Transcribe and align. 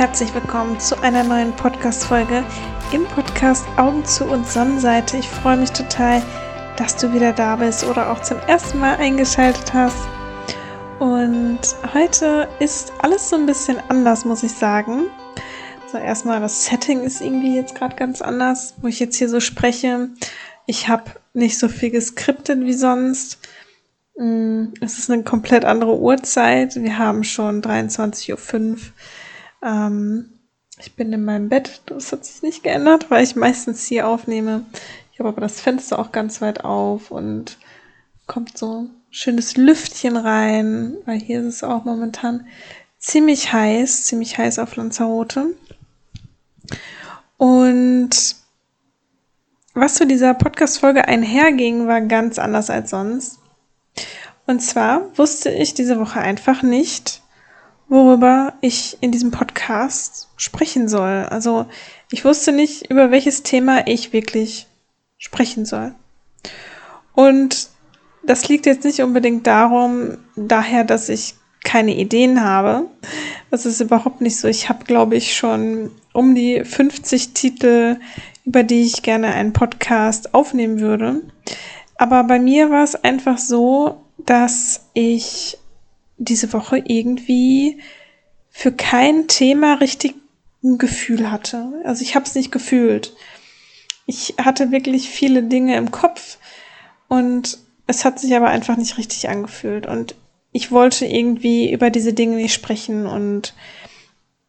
herzlich 0.00 0.34
willkommen 0.34 0.80
zu 0.80 0.98
einer 1.02 1.22
neuen 1.22 1.54
Podcast-Folge 1.56 2.42
im 2.90 3.04
Podcast 3.08 3.66
Augen 3.76 4.02
zu 4.06 4.24
und 4.24 4.48
Sonnenseite. 4.48 5.18
Ich 5.18 5.28
freue 5.28 5.58
mich 5.58 5.72
total, 5.72 6.22
dass 6.78 6.96
du 6.96 7.12
wieder 7.12 7.34
da 7.34 7.56
bist 7.56 7.84
oder 7.84 8.10
auch 8.10 8.22
zum 8.22 8.38
ersten 8.46 8.78
Mal 8.78 8.96
eingeschaltet 8.96 9.74
hast. 9.74 10.08
Und 11.00 11.60
heute 11.92 12.48
ist 12.60 12.94
alles 13.00 13.28
so 13.28 13.36
ein 13.36 13.44
bisschen 13.44 13.76
anders, 13.90 14.24
muss 14.24 14.42
ich 14.42 14.52
sagen. 14.52 15.02
Also 15.84 15.98
erstmal, 15.98 16.40
das 16.40 16.64
Setting 16.64 17.02
ist 17.02 17.20
irgendwie 17.20 17.54
jetzt 17.54 17.74
gerade 17.74 17.94
ganz 17.94 18.22
anders, 18.22 18.76
wo 18.80 18.88
ich 18.88 19.00
jetzt 19.00 19.16
hier 19.16 19.28
so 19.28 19.38
spreche. 19.38 20.08
Ich 20.64 20.88
habe 20.88 21.10
nicht 21.34 21.58
so 21.58 21.68
viel 21.68 21.90
geskriptet 21.90 22.60
wie 22.60 22.72
sonst. 22.72 23.38
Mm, 24.16 24.68
es 24.80 24.96
ist 24.96 25.10
eine 25.10 25.24
komplett 25.24 25.66
andere 25.66 25.98
Uhrzeit. 25.98 26.76
Wir 26.76 26.96
haben 26.96 27.22
schon 27.22 27.60
23.05 27.60 28.32
Uhr. 28.32 28.78
Ähm, 29.62 30.32
ich 30.78 30.94
bin 30.94 31.12
in 31.12 31.24
meinem 31.24 31.48
Bett. 31.48 31.82
Das 31.86 32.12
hat 32.12 32.24
sich 32.24 32.42
nicht 32.42 32.62
geändert, 32.62 33.10
weil 33.10 33.24
ich 33.24 33.36
meistens 33.36 33.84
hier 33.86 34.08
aufnehme. 34.08 34.64
Ich 35.12 35.18
habe 35.18 35.28
aber 35.28 35.40
das 35.40 35.60
Fenster 35.60 35.98
auch 35.98 36.12
ganz 36.12 36.40
weit 36.40 36.64
auf 36.64 37.10
und 37.10 37.58
kommt 38.26 38.56
so 38.56 38.86
schönes 39.10 39.56
Lüftchen 39.56 40.16
rein, 40.16 40.96
weil 41.04 41.18
hier 41.18 41.40
ist 41.40 41.46
es 41.56 41.64
auch 41.64 41.84
momentan 41.84 42.46
ziemlich 42.98 43.52
heiß, 43.52 44.04
ziemlich 44.04 44.38
heiß 44.38 44.58
auf 44.58 44.76
Lanzarote. 44.76 45.46
Und 47.36 48.36
was 49.74 49.94
zu 49.94 50.06
dieser 50.06 50.34
Podcast-Folge 50.34 51.08
einherging, 51.08 51.86
war 51.86 52.00
ganz 52.02 52.38
anders 52.38 52.70
als 52.70 52.90
sonst. 52.90 53.38
Und 54.46 54.60
zwar 54.60 55.16
wusste 55.16 55.50
ich 55.50 55.74
diese 55.74 55.98
Woche 55.98 56.20
einfach 56.20 56.62
nicht, 56.62 57.19
worüber 57.90 58.54
ich 58.60 58.96
in 59.00 59.10
diesem 59.10 59.32
Podcast 59.32 60.28
sprechen 60.36 60.88
soll. 60.88 61.26
Also 61.28 61.66
ich 62.10 62.24
wusste 62.24 62.52
nicht, 62.52 62.88
über 62.88 63.10
welches 63.10 63.42
Thema 63.42 63.86
ich 63.86 64.14
wirklich 64.14 64.68
sprechen 65.18 65.66
soll. 65.66 65.94
Und 67.14 67.68
das 68.22 68.48
liegt 68.48 68.64
jetzt 68.64 68.84
nicht 68.84 69.02
unbedingt 69.02 69.46
darum, 69.46 70.18
daher, 70.36 70.84
dass 70.84 71.08
ich 71.08 71.34
keine 71.64 71.94
Ideen 71.96 72.42
habe. 72.42 72.86
Das 73.50 73.66
ist 73.66 73.80
überhaupt 73.80 74.20
nicht 74.20 74.38
so. 74.38 74.46
Ich 74.46 74.68
habe, 74.68 74.84
glaube 74.84 75.16
ich, 75.16 75.34
schon 75.34 75.90
um 76.12 76.34
die 76.34 76.64
50 76.64 77.34
Titel, 77.34 77.96
über 78.44 78.62
die 78.62 78.82
ich 78.82 79.02
gerne 79.02 79.34
einen 79.34 79.52
Podcast 79.52 80.32
aufnehmen 80.32 80.78
würde. 80.78 81.22
Aber 81.96 82.22
bei 82.22 82.38
mir 82.38 82.70
war 82.70 82.84
es 82.84 82.94
einfach 82.94 83.38
so, 83.38 84.00
dass 84.16 84.86
ich 84.94 85.58
diese 86.20 86.52
Woche 86.52 86.82
irgendwie 86.84 87.80
für 88.50 88.72
kein 88.72 89.26
Thema 89.26 89.74
richtig 89.74 90.14
ein 90.62 90.78
Gefühl 90.78 91.30
hatte. 91.30 91.72
Also 91.84 92.02
ich 92.02 92.14
habe 92.14 92.26
es 92.26 92.34
nicht 92.34 92.52
gefühlt. 92.52 93.14
Ich 94.06 94.34
hatte 94.38 94.70
wirklich 94.70 95.08
viele 95.08 95.42
Dinge 95.42 95.76
im 95.76 95.90
Kopf 95.90 96.38
und 97.08 97.58
es 97.86 98.04
hat 98.04 98.20
sich 98.20 98.34
aber 98.36 98.48
einfach 98.48 98.76
nicht 98.76 98.98
richtig 98.98 99.28
angefühlt. 99.28 99.86
Und 99.86 100.14
ich 100.52 100.70
wollte 100.70 101.06
irgendwie 101.06 101.72
über 101.72 101.90
diese 101.90 102.12
Dinge 102.12 102.36
nicht 102.36 102.52
sprechen. 102.52 103.06
Und 103.06 103.54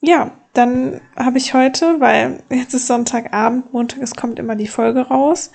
ja, 0.02 0.32
dann 0.54 1.00
habe 1.16 1.38
ich 1.38 1.54
heute, 1.54 2.00
weil 2.00 2.44
jetzt 2.50 2.74
ist 2.74 2.88
Sonntagabend, 2.88 3.72
Montag, 3.72 4.02
es 4.02 4.16
kommt 4.16 4.40
immer 4.40 4.56
die 4.56 4.68
Folge 4.68 5.02
raus. 5.08 5.52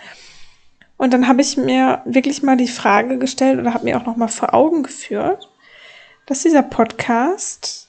Und 0.96 1.12
dann 1.12 1.28
habe 1.28 1.42
ich 1.42 1.56
mir 1.56 2.00
wirklich 2.06 2.42
mal 2.42 2.56
die 2.56 2.68
Frage 2.68 3.18
gestellt 3.18 3.58
oder 3.58 3.74
habe 3.74 3.84
mir 3.84 3.98
auch 3.98 4.06
noch 4.06 4.16
mal 4.16 4.28
vor 4.28 4.54
Augen 4.54 4.82
geführt, 4.82 5.50
dass 6.26 6.42
dieser 6.42 6.62
Podcast 6.62 7.88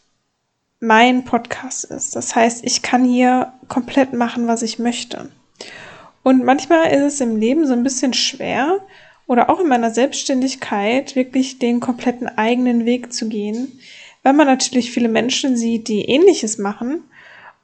mein 0.79 1.25
Podcast 1.25 1.85
ist. 1.85 2.15
Das 2.15 2.35
heißt, 2.35 2.63
ich 2.63 2.83
kann 2.83 3.03
hier 3.03 3.51
komplett 3.67 4.13
machen, 4.13 4.47
was 4.47 4.61
ich 4.61 4.77
möchte. 4.77 5.29
Und 6.21 6.43
manchmal 6.43 6.91
ist 6.91 7.13
es 7.13 7.21
im 7.21 7.37
Leben 7.37 7.65
so 7.65 7.73
ein 7.73 7.83
bisschen 7.83 8.13
schwer 8.13 8.79
oder 9.25 9.49
auch 9.49 9.59
in 9.59 9.67
meiner 9.67 9.91
Selbstständigkeit 9.91 11.15
wirklich 11.15 11.57
den 11.57 11.79
kompletten 11.79 12.27
eigenen 12.27 12.85
Weg 12.85 13.11
zu 13.11 13.27
gehen, 13.27 13.79
weil 14.23 14.33
man 14.33 14.45
natürlich 14.45 14.91
viele 14.91 15.09
Menschen 15.09 15.57
sieht, 15.57 15.87
die 15.87 16.05
ähnliches 16.05 16.57
machen. 16.57 17.03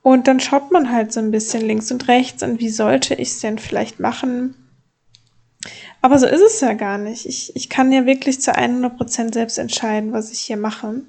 Und 0.01 0.27
dann 0.27 0.39
schaut 0.39 0.71
man 0.71 0.91
halt 0.91 1.13
so 1.13 1.19
ein 1.19 1.31
bisschen 1.31 1.65
links 1.65 1.91
und 1.91 2.07
rechts 2.07 2.41
und 2.43 2.59
wie 2.59 2.69
sollte 2.69 3.13
ich 3.13 3.29
es 3.29 3.39
denn 3.39 3.59
vielleicht 3.59 3.99
machen? 3.99 4.55
Aber 6.03 6.19
so 6.19 6.27
ist 6.27 6.41
es 6.41 6.59
ja 6.59 6.73
gar 6.73 6.97
nicht. 6.97 7.25
Ich, 7.25 7.55
ich 7.55 7.69
kann 7.69 7.93
ja 7.93 8.05
wirklich 8.05 8.41
zu 8.41 8.53
100% 8.53 9.33
selbst 9.33 9.57
entscheiden, 9.57 10.11
was 10.11 10.33
ich 10.33 10.39
hier 10.41 10.57
mache. 10.57 11.01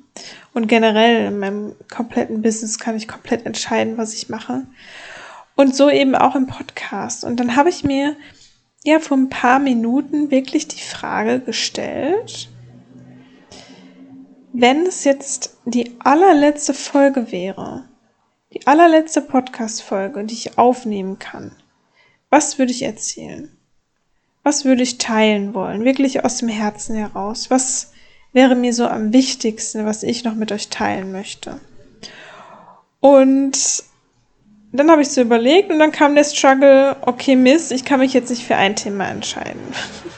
Und 0.53 0.69
generell 0.69 1.27
in 1.27 1.41
meinem 1.41 1.75
kompletten 1.93 2.43
Business 2.43 2.79
kann 2.79 2.97
ich 2.97 3.09
komplett 3.09 3.45
entscheiden, 3.45 3.99
was 3.99 4.15
ich 4.15 4.29
mache. 4.29 4.69
Und 5.57 5.75
so 5.75 5.91
eben 5.91 6.15
auch 6.15 6.37
im 6.37 6.47
Podcast. 6.47 7.25
Und 7.25 7.41
dann 7.41 7.57
habe 7.57 7.71
ich 7.71 7.83
mir 7.83 8.15
ja 8.85 9.01
vor 9.01 9.17
ein 9.17 9.31
paar 9.31 9.59
Minuten 9.59 10.31
wirklich 10.31 10.69
die 10.69 10.81
Frage 10.81 11.41
gestellt, 11.41 12.49
wenn 14.53 14.87
es 14.87 15.03
jetzt 15.03 15.57
die 15.65 15.97
allerletzte 15.99 16.73
Folge 16.73 17.33
wäre, 17.33 17.89
die 18.53 18.65
allerletzte 18.69 19.23
Podcast-Folge, 19.23 20.23
die 20.23 20.35
ich 20.35 20.57
aufnehmen 20.57 21.19
kann, 21.19 21.51
was 22.31 22.61
würde 22.61 22.71
ich 22.71 22.83
erzählen? 22.83 23.54
Was 24.45 24.65
würde 24.65 24.83
ich 24.83 24.99
teilen 24.99 25.55
wollen? 25.55 25.85
Wirklich 25.85 26.25
aus 26.25 26.37
dem 26.37 26.49
Herzen 26.49 26.95
heraus. 26.95 27.51
Was 27.51 27.93
wäre 28.33 28.55
mir 28.55 28.73
so 28.73 28.87
am 28.87 29.13
wichtigsten, 29.13 29.87
was 29.87 30.03
ich 30.03 30.23
noch 30.23 30.35
mit 30.35 30.53
euch 30.53 30.69
teilen 30.69 31.11
möchte? 31.11 31.59
Und 33.01 33.83
dann 34.73 34.91
habe 34.91 35.03
ich 35.03 35.09
so 35.09 35.23
überlegt 35.23 35.71
und 35.71 35.79
dann 35.79 35.93
kam 35.93 36.15
der 36.15 36.25
Struggle, 36.25 36.97
okay, 37.03 37.37
Mist, 37.37 37.73
ich 37.73 37.85
kann 37.85 38.01
mich 38.01 38.13
jetzt 38.13 38.31
nicht 38.31 38.45
für 38.45 38.57
ein 38.57 38.77
Thema 38.77 39.09
entscheiden. 39.09 39.61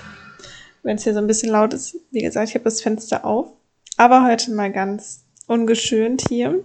Wenn 0.82 0.96
es 0.96 1.04
hier 1.04 1.14
so 1.14 1.20
ein 1.20 1.26
bisschen 1.26 1.50
laut 1.50 1.72
ist, 1.72 1.96
wie 2.10 2.22
gesagt, 2.22 2.48
ich 2.48 2.54
habe 2.54 2.64
das 2.64 2.80
Fenster 2.80 3.24
auf. 3.24 3.48
Aber 3.96 4.24
heute 4.24 4.52
mal 4.52 4.72
ganz 4.72 5.24
ungeschönt 5.46 6.22
hier. 6.28 6.62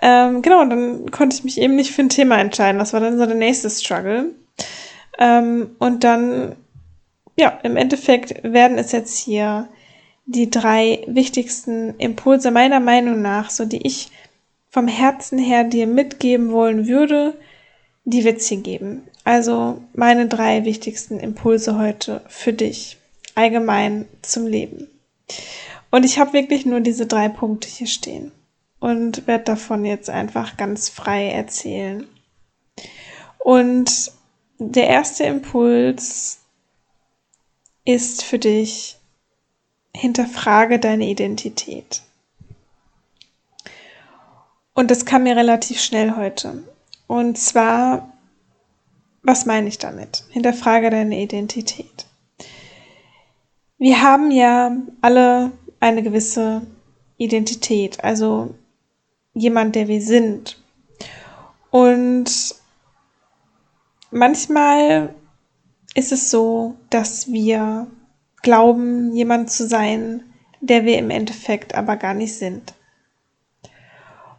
Ähm, 0.00 0.42
genau, 0.42 0.64
dann 0.64 1.10
konnte 1.10 1.36
ich 1.36 1.44
mich 1.44 1.60
eben 1.60 1.74
nicht 1.74 1.92
für 1.92 2.02
ein 2.02 2.08
Thema 2.08 2.38
entscheiden. 2.38 2.78
Das 2.78 2.92
war 2.92 3.00
dann 3.00 3.18
so 3.18 3.26
der 3.26 3.34
nächste 3.34 3.68
Struggle. 3.68 4.34
Ähm, 5.18 5.70
und 5.78 6.04
dann 6.04 6.56
ja, 7.38 7.50
im 7.62 7.76
Endeffekt 7.76 8.42
werden 8.42 8.78
es 8.78 8.92
jetzt 8.92 9.16
hier 9.16 9.68
die 10.26 10.50
drei 10.50 11.04
wichtigsten 11.06 11.94
Impulse 11.98 12.50
meiner 12.50 12.80
Meinung 12.80 13.22
nach, 13.22 13.48
so 13.48 13.64
die 13.64 13.86
ich 13.86 14.10
vom 14.70 14.88
Herzen 14.88 15.38
her 15.38 15.64
dir 15.64 15.86
mitgeben 15.86 16.50
wollen 16.50 16.88
würde, 16.88 17.34
die 18.04 18.26
es 18.26 18.48
hier 18.48 18.58
geben. 18.58 19.02
Also 19.24 19.80
meine 19.94 20.26
drei 20.26 20.64
wichtigsten 20.64 21.20
Impulse 21.20 21.78
heute 21.78 22.22
für 22.28 22.52
dich, 22.52 22.98
allgemein 23.34 24.06
zum 24.20 24.46
Leben. 24.46 24.88
Und 25.90 26.04
ich 26.04 26.18
habe 26.18 26.32
wirklich 26.32 26.66
nur 26.66 26.80
diese 26.80 27.06
drei 27.06 27.28
Punkte 27.28 27.68
hier 27.68 27.86
stehen 27.86 28.32
und 28.80 29.26
werde 29.28 29.44
davon 29.44 29.84
jetzt 29.84 30.10
einfach 30.10 30.56
ganz 30.56 30.88
frei 30.88 31.30
erzählen. 31.30 32.06
Und 33.38 34.12
der 34.58 34.88
erste 34.88 35.24
Impuls 35.24 36.40
ist 37.88 38.22
für 38.22 38.38
dich, 38.38 38.98
hinterfrage 39.96 40.78
deine 40.78 41.08
Identität. 41.08 42.02
Und 44.74 44.90
das 44.90 45.06
kam 45.06 45.22
mir 45.22 45.34
relativ 45.34 45.80
schnell 45.80 46.14
heute. 46.14 46.64
Und 47.06 47.38
zwar, 47.38 48.12
was 49.22 49.46
meine 49.46 49.68
ich 49.68 49.78
damit? 49.78 50.24
Hinterfrage 50.28 50.90
deine 50.90 51.18
Identität. 51.18 52.04
Wir 53.78 54.02
haben 54.02 54.32
ja 54.32 54.76
alle 55.00 55.52
eine 55.80 56.02
gewisse 56.02 56.66
Identität, 57.16 58.04
also 58.04 58.54
jemand, 59.32 59.76
der 59.76 59.88
wir 59.88 60.02
sind. 60.02 60.62
Und 61.70 62.54
manchmal 64.10 65.14
ist 65.98 66.12
es 66.12 66.30
so, 66.30 66.76
dass 66.90 67.32
wir 67.32 67.88
glauben, 68.42 69.12
jemand 69.16 69.50
zu 69.50 69.66
sein, 69.66 70.22
der 70.60 70.84
wir 70.84 70.96
im 70.96 71.10
Endeffekt 71.10 71.74
aber 71.74 71.96
gar 71.96 72.14
nicht 72.14 72.36
sind. 72.36 72.72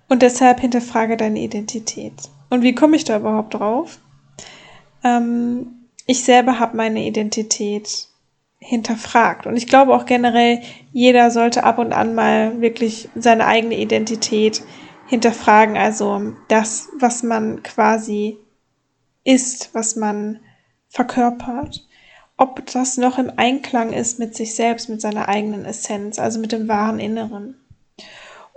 Und 0.08 0.22
deshalb 0.22 0.62
hinterfrage 0.62 1.18
deine 1.18 1.40
Identität. 1.40 2.14
Und 2.50 2.64
wie 2.64 2.74
komme 2.74 2.96
ich 2.96 3.04
da 3.04 3.18
überhaupt 3.18 3.56
drauf? 3.56 4.00
Ähm, 5.04 5.90
ich 6.06 6.24
selber 6.24 6.60
habe 6.60 6.78
meine 6.78 7.06
Identität 7.06 8.08
hinterfragt. 8.60 9.46
Und 9.46 9.58
ich 9.58 9.68
glaube 9.68 9.94
auch 9.94 10.06
generell, 10.06 10.62
jeder 10.94 11.30
sollte 11.30 11.66
ab 11.66 11.78
und 11.78 11.92
an 11.92 12.16
mal 12.16 12.62
wirklich 12.62 13.10
seine 13.16 13.46
eigene 13.46 13.78
Identität 13.78 14.64
hinterfragen. 15.08 15.76
Also 15.76 16.34
das, 16.48 16.88
was 16.98 17.22
man 17.22 17.64
quasi 17.64 18.38
ist, 19.26 19.76
was 19.76 19.98
man 19.98 20.40
verkörpert, 20.90 21.88
ob 22.38 22.66
das 22.72 22.98
noch 22.98 23.18
im 23.18 23.32
Einklang 23.36 23.94
ist 23.94 24.20
mit 24.20 24.36
sich 24.36 24.56
selbst, 24.56 24.90
mit 24.90 25.02
seiner 25.02 25.30
eigenen 25.30 25.66
Essenz, 25.66 26.20
also 26.20 26.40
mit 26.40 26.52
dem 26.52 26.68
wahren 26.68 27.00
Inneren. 27.00 27.56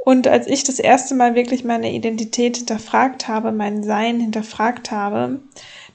Und 0.04 0.26
als 0.26 0.48
ich 0.48 0.64
das 0.64 0.80
erste 0.80 1.14
Mal 1.14 1.34
wirklich 1.36 1.62
meine 1.62 1.92
Identität 1.92 2.56
hinterfragt 2.56 3.28
habe, 3.28 3.52
mein 3.52 3.84
Sein 3.84 4.18
hinterfragt 4.18 4.90
habe, 4.90 5.40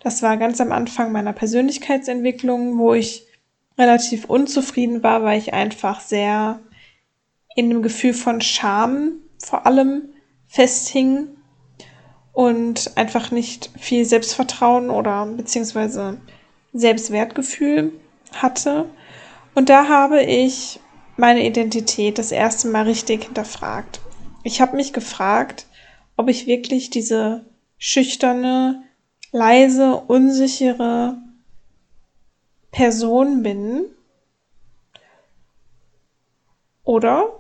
das 0.02 0.22
war 0.22 0.38
ganz 0.38 0.62
am 0.62 0.72
Anfang 0.72 1.12
meiner 1.12 1.34
Persönlichkeitsentwicklung, 1.34 2.78
wo 2.78 2.94
ich 2.94 3.26
relativ 3.78 4.26
unzufrieden 4.26 5.04
war, 5.04 5.24
weil 5.24 5.38
ich 5.38 5.54
einfach 5.54 6.00
sehr 6.00 6.60
in 7.56 7.70
dem 7.70 7.82
Gefühl 7.82 8.14
von 8.14 8.40
Scham 8.42 9.14
vor 9.44 9.66
allem 9.66 10.10
festhing 10.48 11.37
und 12.38 12.96
einfach 12.96 13.32
nicht 13.32 13.72
viel 13.80 14.06
Selbstvertrauen 14.06 14.92
oder 14.92 15.26
beziehungsweise 15.26 16.20
Selbstwertgefühl 16.72 17.94
hatte. 18.32 18.86
Und 19.56 19.70
da 19.70 19.90
habe 19.90 20.22
ich 20.22 20.80
meine 21.16 21.44
Identität 21.44 22.20
das 22.20 22.32
erste 22.32 22.68
Mal 22.68 22.84
richtig 22.84 23.24
hinterfragt. 23.24 24.02
Ich 24.44 24.62
habe 24.62 24.76
mich 24.76 24.94
gefragt, 24.94 25.66
ob 26.16 26.30
ich 26.30 26.46
wirklich 26.46 26.92
diese 26.92 27.44
schüchterne, 27.80 28.84
leise, 29.32 29.96
unsichere 29.96 31.18
Person 32.70 33.42
bin 33.42 33.84
oder 36.84 37.32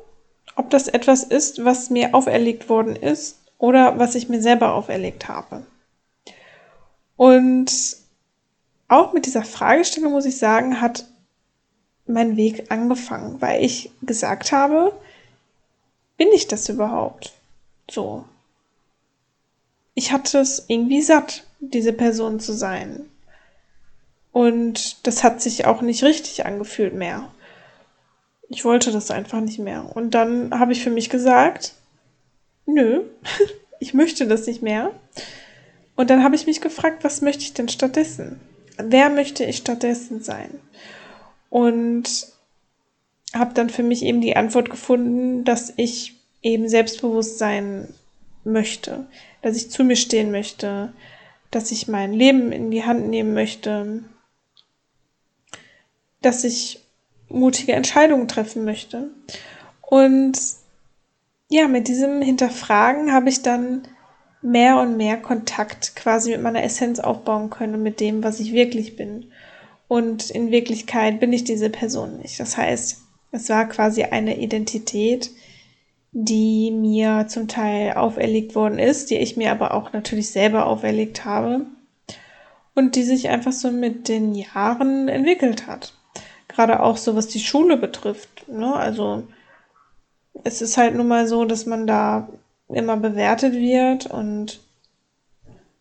ob 0.56 0.72
das 0.72 0.88
etwas 0.88 1.24
ist, 1.24 1.64
was 1.64 1.92
mir 1.92 2.16
auferlegt 2.16 2.68
worden 2.68 2.96
ist 2.96 3.37
oder 3.57 4.00
was 4.00 4.15
ich 4.15 4.30
mir 4.30 4.42
selber 4.42 4.74
auferlegt 4.74 5.27
habe. 5.27 5.65
Und 7.15 7.71
auch 8.88 9.13
mit 9.13 9.25
dieser 9.25 9.44
Fragestellung 9.44 10.12
muss 10.12 10.25
ich 10.25 10.38
sagen, 10.38 10.81
hat 10.81 11.06
mein 12.06 12.38
Weg 12.38 12.71
angefangen, 12.71 13.42
weil 13.42 13.63
ich 13.63 13.92
gesagt 14.01 14.51
habe, 14.51 14.94
bin 16.15 16.30
ich 16.33 16.48
das 16.48 16.69
überhaupt? 16.69 17.33
So. 17.89 18.25
Ich 19.94 20.12
hatte 20.12 20.39
es 20.39 20.65
irgendwie 20.68 21.01
satt, 21.01 21.44
diese 21.60 21.94
Person 21.94 22.39
zu 22.39 22.53
sein. 22.53 23.06
Und 24.31 25.06
das 25.07 25.24
hat 25.24 25.42
sich 25.42 25.65
auch 25.65 25.81
nicht 25.81 26.03
richtig 26.03 26.45
angefühlt 26.45 26.94
mehr. 26.94 27.30
Ich 28.50 28.63
wollte 28.63 28.92
das 28.92 29.12
einfach 29.12 29.42
nicht 29.42 29.60
mehr. 29.60 29.95
Und 29.95 30.12
dann 30.12 30.57
habe 30.57 30.71
ich 30.71 30.83
für 30.83 30.92
mich 30.92 31.10
gesagt, 31.10 31.74
nö, 32.68 33.04
ich 33.80 33.94
möchte 33.96 34.28
das 34.28 34.46
nicht 34.46 34.62
mehr. 34.62 34.92
Und 35.96 36.12
dann 36.12 36.24
habe 36.24 36.36
ich 36.36 36.46
mich 36.46 36.62
gefragt, 36.62 37.04
was 37.04 37.22
möchte 37.22 37.42
ich 37.44 37.54
denn 37.54 37.69
stattdessen? 37.69 38.40
Wer 38.78 39.10
möchte 39.10 39.44
ich 39.44 39.58
stattdessen 39.58 40.22
sein? 40.22 40.52
Und 41.50 42.28
habe 43.34 43.54
dann 43.56 43.69
für 43.69 43.84
mich 43.84 44.04
eben 44.04 44.22
die 44.22 44.36
Antwort 44.36 44.69
gefunden, 44.69 45.44
dass 45.44 45.74
ich 45.75 46.16
eben 46.44 46.69
selbstbewusst 46.69 47.40
sein 47.40 47.88
möchte, 48.44 49.08
dass 49.42 49.58
ich 49.58 49.72
zu 49.72 49.84
mir 49.84 49.96
stehen 49.96 50.31
möchte, 50.31 50.94
dass 51.52 51.72
ich 51.72 51.88
mein 51.88 52.13
Leben 52.13 52.52
in 52.52 52.72
die 52.72 52.84
Hand 52.84 53.08
nehmen 53.08 53.34
möchte, 53.34 54.04
dass 56.22 56.44
ich 56.44 56.80
mutige 57.30 57.74
Entscheidungen 57.74 58.28
treffen 58.28 58.66
möchte. 58.66 59.10
Und 59.81 60.38
ja, 61.50 61.68
mit 61.68 61.88
diesem 61.88 62.22
Hinterfragen 62.22 63.14
habe 63.14 63.30
ich 63.30 63.42
dann 63.42 63.88
mehr 64.42 64.80
und 64.80 64.98
mehr 64.98 65.18
Kontakt 65.18 65.96
quasi 65.96 66.32
mit 66.32 66.42
meiner 66.42 66.64
Essenz 66.64 67.00
aufbauen 67.00 67.50
können 67.50 67.76
und 67.76 67.84
mit 67.84 68.00
dem, 68.00 68.24
was 68.24 68.40
ich 68.40 68.54
wirklich 68.54 68.96
bin. 68.96 69.32
Und 69.88 70.30
in 70.30 70.52
Wirklichkeit 70.52 71.20
bin 71.20 71.32
ich 71.32 71.44
diese 71.44 71.70
Person 71.70 72.18
nicht. 72.18 72.40
Das 72.40 72.58
heißt, 72.58 73.02
es 73.32 73.50
war 73.50 73.68
quasi 73.68 74.04
eine 74.04 74.38
Identität, 74.40 75.32
die 76.12 76.72
mir 76.72 77.26
zum 77.28 77.48
Teil 77.48 77.94
auferlegt 77.94 78.56
worden 78.56 78.80
ist, 78.80 79.10
die 79.10 79.18
ich 79.18 79.38
mir 79.38 79.52
aber 79.52 79.74
auch 79.74 79.94
natürlich 79.94 80.30
selber 80.30 80.66
auferlegt 80.66 81.26
habe 81.26 81.66
und 82.76 82.96
die 82.96 83.04
sich 83.04 83.30
einfach 83.30 83.52
so 83.52 83.72
mit 83.72 84.08
den 84.08 84.36
Jahren 84.36 85.08
entwickelt 85.08 85.68
hat. 85.68 85.94
Gerade 86.48 86.82
auch 86.82 86.98
so, 86.98 87.16
was 87.16 87.28
die 87.28 87.40
Schule 87.40 87.78
betrifft. 87.78 88.48
Ne? 88.48 88.74
Also 88.74 89.24
es 90.44 90.62
ist 90.62 90.78
halt 90.78 90.95
nun 90.95 91.07
mal 91.07 91.28
so, 91.28 91.45
dass 91.45 91.66
man 91.66 91.88
da 91.88 92.30
immer 92.69 92.98
bewertet 92.98 93.54
wird 93.54 94.07
und 94.07 94.60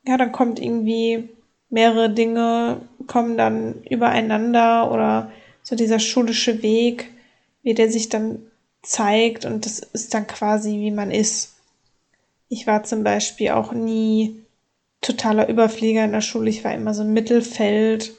ja, 0.07 0.17
dann 0.17 0.33
kommt 0.33 0.61
irgendwie 0.61 1.29
mehrere 1.69 2.11
Dinge 2.11 2.81
kommen 3.07 3.37
dann 3.37 3.83
übereinander 3.89 4.91
oder 4.93 5.31
so 5.63 5.75
dieser 5.75 5.99
schulische 5.99 6.63
Weg, 6.63 7.11
wie 7.63 7.75
der 7.75 7.91
sich 7.91 8.09
dann 8.09 8.39
zeigt 8.83 9.45
und 9.45 9.67
das 9.67 9.81
ist 9.81 10.15
dann 10.15 10.27
quasi 10.27 10.79
wie 10.79 10.93
man 10.93 11.11
ist. 11.11 11.57
Ich 12.49 12.67
war 12.67 12.85
zum 12.85 13.03
Beispiel 13.03 13.51
auch 13.51 13.73
nie 13.73 14.43
totaler 15.01 15.49
Überflieger 15.49 16.05
in 16.05 16.13
der 16.13 16.21
Schule. 16.21 16.51
Ich 16.51 16.63
war 16.65 16.73
immer 16.73 16.95
so 16.95 17.03
im 17.03 17.13
Mittelfeld, 17.13 18.15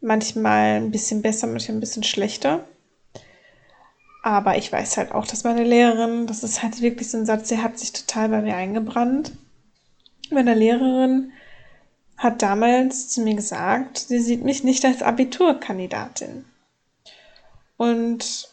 manchmal 0.00 0.76
ein 0.76 0.90
bisschen 0.90 1.20
besser, 1.22 1.46
manchmal 1.46 1.76
ein 1.76 1.80
bisschen 1.80 2.02
schlechter. 2.02 2.64
Aber 4.26 4.58
ich 4.58 4.72
weiß 4.72 4.96
halt 4.96 5.12
auch, 5.12 5.24
dass 5.24 5.44
meine 5.44 5.62
Lehrerin, 5.62 6.26
das 6.26 6.42
ist 6.42 6.60
halt 6.60 6.80
wirklich 6.80 7.08
so 7.08 7.16
ein 7.16 7.26
Satz, 7.26 7.46
der 7.48 7.62
hat 7.62 7.78
sich 7.78 7.92
total 7.92 8.28
bei 8.28 8.42
mir 8.42 8.56
eingebrannt. 8.56 9.30
Meine 10.32 10.52
Lehrerin 10.52 11.30
hat 12.16 12.42
damals 12.42 13.08
zu 13.08 13.20
mir 13.20 13.36
gesagt, 13.36 13.98
sie 13.98 14.18
sieht 14.18 14.42
mich 14.42 14.64
nicht 14.64 14.84
als 14.84 15.00
Abiturkandidatin. 15.00 16.44
Und 17.76 18.48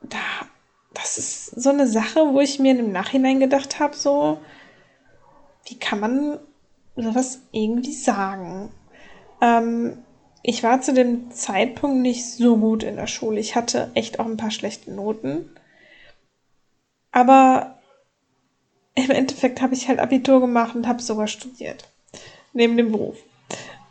da, 0.00 0.46
das 0.94 1.18
ist 1.18 1.46
so 1.60 1.70
eine 1.70 1.88
Sache, 1.88 2.32
wo 2.32 2.38
ich 2.38 2.60
mir 2.60 2.78
im 2.78 2.92
Nachhinein 2.92 3.40
gedacht 3.40 3.80
habe, 3.80 3.96
so, 3.96 4.38
wie 5.66 5.76
kann 5.80 5.98
man 5.98 6.38
sowas 6.94 7.40
irgendwie 7.50 7.94
sagen? 7.94 8.70
Ähm, 9.40 10.01
ich 10.42 10.62
war 10.62 10.80
zu 10.80 10.92
dem 10.92 11.30
Zeitpunkt 11.30 11.98
nicht 11.98 12.26
so 12.26 12.56
gut 12.56 12.82
in 12.82 12.96
der 12.96 13.06
Schule. 13.06 13.38
Ich 13.38 13.54
hatte 13.54 13.90
echt 13.94 14.18
auch 14.18 14.26
ein 14.26 14.36
paar 14.36 14.50
schlechte 14.50 14.92
Noten. 14.92 15.50
Aber 17.12 17.78
im 18.94 19.10
Endeffekt 19.10 19.62
habe 19.62 19.74
ich 19.74 19.88
halt 19.88 20.00
Abitur 20.00 20.40
gemacht 20.40 20.74
und 20.74 20.86
habe 20.88 21.00
sogar 21.00 21.28
studiert. 21.28 21.88
Neben 22.52 22.76
dem 22.76 22.90
Beruf. 22.90 23.18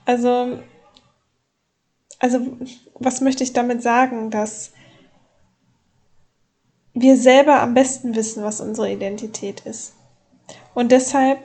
Also, 0.05 0.59
also, 2.19 2.57
was 2.95 3.21
möchte 3.21 3.43
ich 3.43 3.53
damit 3.53 3.81
sagen? 3.81 4.29
Dass 4.29 4.73
wir 6.93 7.15
selber 7.15 7.61
am 7.61 7.73
besten 7.73 8.15
wissen, 8.15 8.43
was 8.43 8.59
unsere 8.59 8.91
Identität 8.91 9.61
ist. 9.61 9.93
Und 10.73 10.91
deshalb 10.91 11.39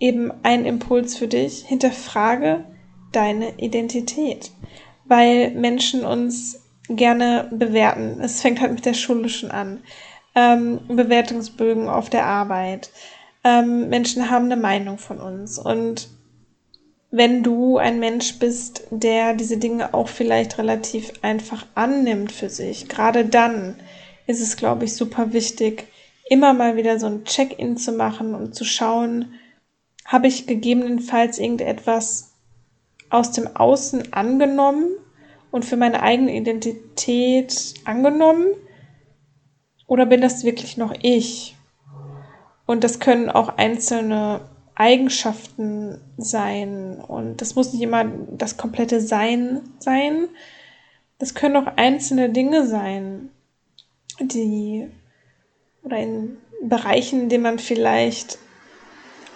eben 0.00 0.32
ein 0.42 0.64
Impuls 0.64 1.16
für 1.16 1.28
dich, 1.28 1.66
hinterfrage, 1.66 2.64
deine 3.16 3.58
Identität, 3.58 4.50
weil 5.04 5.50
Menschen 5.52 6.04
uns 6.04 6.60
gerne 6.88 7.48
bewerten. 7.50 8.20
Es 8.20 8.40
fängt 8.40 8.60
halt 8.60 8.72
mit 8.72 8.84
der 8.84 8.94
Schule 8.94 9.28
schon 9.28 9.50
an. 9.50 9.82
Ähm, 10.34 10.80
Bewertungsbögen 10.88 11.88
auf 11.88 12.10
der 12.10 12.26
Arbeit. 12.26 12.90
Ähm, 13.44 13.88
Menschen 13.88 14.30
haben 14.30 14.46
eine 14.46 14.56
Meinung 14.56 14.98
von 14.98 15.18
uns. 15.18 15.58
Und 15.58 16.08
wenn 17.10 17.42
du 17.42 17.78
ein 17.78 18.00
Mensch 18.00 18.38
bist, 18.38 18.84
der 18.90 19.34
diese 19.34 19.58
Dinge 19.58 19.94
auch 19.94 20.08
vielleicht 20.08 20.58
relativ 20.58 21.12
einfach 21.22 21.64
annimmt 21.74 22.32
für 22.32 22.50
sich, 22.50 22.88
gerade 22.88 23.24
dann 23.24 23.76
ist 24.26 24.40
es, 24.40 24.56
glaube 24.56 24.86
ich, 24.86 24.96
super 24.96 25.32
wichtig, 25.32 25.86
immer 26.28 26.54
mal 26.54 26.76
wieder 26.76 26.98
so 26.98 27.06
ein 27.06 27.24
Check-in 27.24 27.76
zu 27.76 27.92
machen 27.92 28.34
und 28.34 28.54
zu 28.54 28.64
schauen, 28.64 29.34
habe 30.04 30.26
ich 30.26 30.46
gegebenenfalls 30.46 31.38
irgendetwas 31.38 32.33
aus 33.14 33.30
dem 33.30 33.56
Außen 33.56 34.12
angenommen 34.12 34.90
und 35.50 35.64
für 35.64 35.76
meine 35.76 36.02
eigene 36.02 36.34
Identität 36.34 37.74
angenommen? 37.84 38.48
Oder 39.86 40.06
bin 40.06 40.20
das 40.20 40.44
wirklich 40.44 40.76
noch 40.76 40.92
ich? 41.00 41.56
Und 42.66 42.82
das 42.82 42.98
können 42.98 43.30
auch 43.30 43.56
einzelne 43.56 44.40
Eigenschaften 44.74 46.00
sein. 46.16 47.00
Und 47.00 47.40
das 47.40 47.54
muss 47.54 47.72
nicht 47.72 47.82
immer 47.82 48.04
das 48.04 48.56
komplette 48.56 49.00
Sein 49.00 49.60
sein. 49.78 50.28
Das 51.18 51.34
können 51.34 51.56
auch 51.56 51.76
einzelne 51.76 52.30
Dinge 52.30 52.66
sein, 52.66 53.30
die 54.18 54.88
oder 55.84 55.98
in 55.98 56.38
Bereichen, 56.62 57.22
in 57.22 57.28
denen 57.28 57.44
man 57.44 57.58
vielleicht 57.58 58.38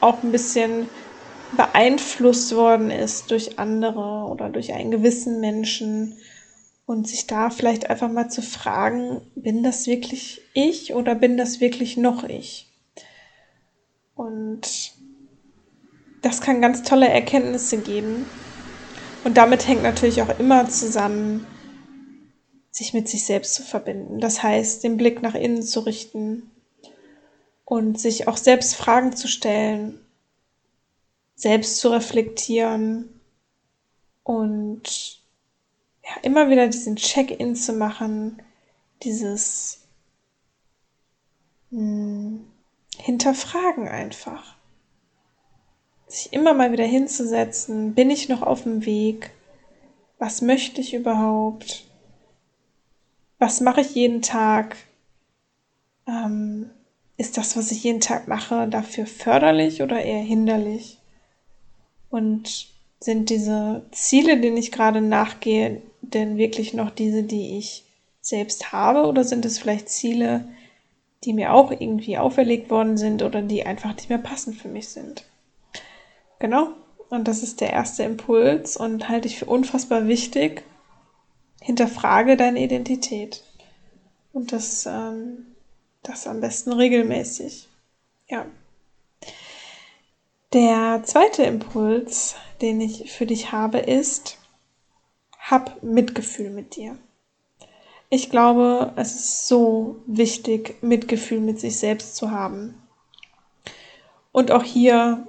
auch 0.00 0.22
ein 0.22 0.32
bisschen 0.32 0.88
beeinflusst 1.56 2.54
worden 2.54 2.90
ist 2.90 3.30
durch 3.30 3.58
andere 3.58 4.28
oder 4.30 4.48
durch 4.48 4.72
einen 4.72 4.90
gewissen 4.90 5.40
Menschen 5.40 6.16
und 6.86 7.06
sich 7.06 7.26
da 7.26 7.50
vielleicht 7.50 7.90
einfach 7.90 8.10
mal 8.10 8.30
zu 8.30 8.42
fragen, 8.42 9.20
bin 9.34 9.62
das 9.62 9.86
wirklich 9.86 10.42
ich 10.54 10.94
oder 10.94 11.14
bin 11.14 11.36
das 11.36 11.60
wirklich 11.60 11.96
noch 11.96 12.24
ich? 12.24 12.70
Und 14.14 14.92
das 16.22 16.40
kann 16.40 16.62
ganz 16.62 16.82
tolle 16.82 17.08
Erkenntnisse 17.08 17.78
geben. 17.78 18.26
Und 19.24 19.36
damit 19.36 19.68
hängt 19.68 19.82
natürlich 19.82 20.22
auch 20.22 20.38
immer 20.38 20.68
zusammen, 20.68 21.46
sich 22.70 22.94
mit 22.94 23.08
sich 23.08 23.24
selbst 23.24 23.54
zu 23.54 23.62
verbinden. 23.62 24.20
Das 24.20 24.42
heißt, 24.42 24.84
den 24.84 24.96
Blick 24.96 25.22
nach 25.22 25.34
innen 25.34 25.62
zu 25.62 25.80
richten 25.80 26.50
und 27.64 28.00
sich 28.00 28.28
auch 28.28 28.36
selbst 28.36 28.76
Fragen 28.76 29.14
zu 29.14 29.28
stellen, 29.28 30.00
selbst 31.38 31.78
zu 31.78 31.90
reflektieren 31.90 33.20
und 34.24 35.22
ja, 36.02 36.20
immer 36.22 36.50
wieder 36.50 36.66
diesen 36.66 36.96
Check-in 36.96 37.54
zu 37.54 37.72
machen, 37.72 38.42
dieses 39.04 39.82
mh, 41.70 41.78
hm, 41.78 42.46
Hinterfragen 42.98 43.86
einfach. 43.86 44.56
Sich 46.08 46.32
immer 46.32 46.54
mal 46.54 46.72
wieder 46.72 46.86
hinzusetzen, 46.86 47.94
bin 47.94 48.10
ich 48.10 48.28
noch 48.28 48.42
auf 48.42 48.64
dem 48.64 48.84
Weg? 48.84 49.30
Was 50.18 50.42
möchte 50.42 50.80
ich 50.80 50.92
überhaupt? 50.92 51.84
Was 53.38 53.60
mache 53.60 53.82
ich 53.82 53.94
jeden 53.94 54.22
Tag? 54.22 54.76
Ähm, 56.08 56.70
ist 57.16 57.36
das, 57.36 57.56
was 57.56 57.70
ich 57.70 57.84
jeden 57.84 58.00
Tag 58.00 58.26
mache, 58.26 58.66
dafür 58.66 59.06
förderlich 59.06 59.82
oder 59.82 60.02
eher 60.02 60.22
hinderlich? 60.22 60.97
Und 62.10 62.68
sind 63.00 63.30
diese 63.30 63.82
Ziele, 63.92 64.40
denen 64.40 64.56
ich 64.56 64.72
gerade 64.72 65.00
nachgehe, 65.00 65.82
denn 66.00 66.36
wirklich 66.36 66.74
noch 66.74 66.90
diese, 66.90 67.22
die 67.22 67.58
ich 67.58 67.84
selbst 68.20 68.72
habe? 68.72 69.06
Oder 69.06 69.24
sind 69.24 69.44
es 69.44 69.58
vielleicht 69.58 69.88
Ziele, 69.88 70.48
die 71.24 71.32
mir 71.32 71.52
auch 71.52 71.70
irgendwie 71.70 72.18
auferlegt 72.18 72.70
worden 72.70 72.96
sind 72.96 73.22
oder 73.22 73.42
die 73.42 73.66
einfach 73.66 73.94
nicht 73.94 74.08
mehr 74.08 74.18
passend 74.18 74.56
für 74.56 74.68
mich 74.68 74.88
sind? 74.88 75.24
Genau. 76.38 76.68
Und 77.10 77.26
das 77.26 77.42
ist 77.42 77.60
der 77.60 77.72
erste 77.72 78.02
Impuls 78.02 78.76
und 78.76 79.08
halte 79.08 79.28
ich 79.28 79.38
für 79.38 79.46
unfassbar 79.46 80.08
wichtig. 80.08 80.62
Hinterfrage 81.60 82.36
deine 82.36 82.62
Identität. 82.62 83.42
Und 84.32 84.52
das, 84.52 84.86
ähm, 84.86 85.46
das 86.02 86.26
am 86.26 86.40
besten 86.40 86.72
regelmäßig. 86.72 87.66
Ja. 88.28 88.46
Der 90.54 91.02
zweite 91.04 91.42
Impuls, 91.42 92.34
den 92.62 92.80
ich 92.80 93.12
für 93.12 93.26
dich 93.26 93.52
habe, 93.52 93.78
ist, 93.78 94.38
hab 95.38 95.82
Mitgefühl 95.82 96.48
mit 96.48 96.74
dir. 96.74 96.96
Ich 98.08 98.30
glaube, 98.30 98.92
es 98.96 99.14
ist 99.14 99.46
so 99.46 99.96
wichtig, 100.06 100.82
Mitgefühl 100.82 101.40
mit 101.40 101.60
sich 101.60 101.78
selbst 101.78 102.16
zu 102.16 102.30
haben. 102.30 102.82
Und 104.32 104.50
auch 104.50 104.62
hier, 104.62 105.26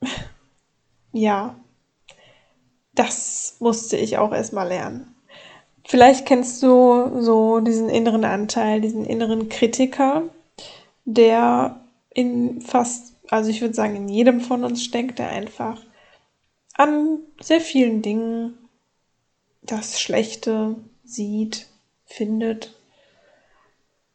ja, 1.12 1.56
das 2.94 3.56
musste 3.58 3.98
ich 3.98 4.16
auch 4.16 4.32
erstmal 4.32 4.68
lernen. 4.68 5.14
Vielleicht 5.86 6.24
kennst 6.24 6.62
du 6.62 7.20
so 7.20 7.60
diesen 7.60 7.90
inneren 7.90 8.24
Anteil, 8.24 8.80
diesen 8.80 9.04
inneren 9.04 9.50
Kritiker, 9.50 10.22
der 11.04 11.84
in 12.14 12.62
fast 12.62 13.13
also 13.30 13.50
ich 13.50 13.60
würde 13.60 13.74
sagen, 13.74 13.96
in 13.96 14.08
jedem 14.08 14.40
von 14.40 14.64
uns 14.64 14.84
steckt 14.84 15.18
er 15.20 15.30
einfach 15.30 15.80
an 16.74 17.20
sehr 17.40 17.60
vielen 17.60 18.02
Dingen 18.02 18.58
das 19.62 20.00
Schlechte 20.00 20.76
sieht, 21.04 21.68
findet. 22.04 22.74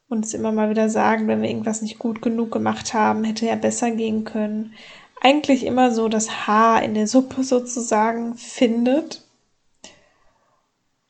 Uns 0.07 0.33
immer 0.33 0.51
mal 0.51 0.69
wieder 0.69 0.89
sagen, 0.89 1.27
wenn 1.27 1.41
wir 1.41 1.49
irgendwas 1.49 1.81
nicht 1.81 1.99
gut 1.99 2.21
genug 2.21 2.51
gemacht 2.51 2.93
haben, 2.93 3.23
hätte 3.23 3.47
er 3.47 3.55
besser 3.55 3.91
gehen 3.91 4.25
können. 4.25 4.73
Eigentlich 5.21 5.65
immer 5.65 5.91
so 5.91 6.07
das 6.07 6.47
Haar 6.47 6.81
in 6.83 6.93
der 6.93 7.07
Suppe 7.07 7.43
sozusagen 7.43 8.35
findet, 8.35 9.23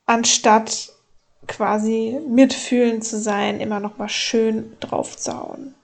anstatt 0.05 0.91
quasi 1.47 2.19
mitfühlend 2.27 3.03
zu 3.03 3.19
sein, 3.19 3.59
immer 3.59 3.79
noch 3.79 3.97
mal 3.97 4.09
schön 4.09 4.75
draufzuhauen. 4.79 5.75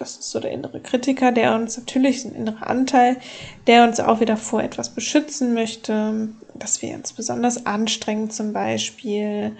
Das 0.00 0.16
ist 0.16 0.30
so 0.30 0.40
der 0.40 0.52
innere 0.52 0.80
Kritiker, 0.80 1.30
der 1.30 1.54
uns 1.54 1.76
natürlich 1.76 2.24
ein 2.24 2.34
innerer 2.34 2.66
Anteil, 2.66 3.18
der 3.66 3.84
uns 3.84 4.00
auch 4.00 4.20
wieder 4.20 4.38
vor 4.38 4.62
etwas 4.62 4.88
beschützen 4.88 5.52
möchte, 5.52 6.28
dass 6.54 6.80
wir 6.80 6.94
uns 6.94 7.12
besonders 7.12 7.66
anstrengen 7.66 8.30
zum 8.30 8.54
Beispiel. 8.54 9.54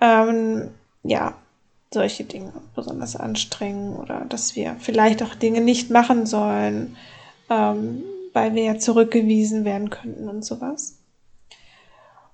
Ähm, 0.00 0.70
ja, 1.04 1.34
solche 1.92 2.24
Dinge 2.24 2.52
besonders 2.74 3.14
anstrengen 3.14 3.94
oder 3.94 4.26
dass 4.28 4.56
wir 4.56 4.74
vielleicht 4.80 5.22
auch 5.22 5.36
Dinge 5.36 5.60
nicht 5.60 5.88
machen 5.88 6.26
sollen, 6.26 6.96
ähm, 7.48 8.02
weil 8.32 8.56
wir 8.56 8.64
ja 8.64 8.78
zurückgewiesen 8.80 9.64
werden 9.64 9.90
könnten 9.90 10.28
und 10.28 10.44
sowas. 10.44 10.96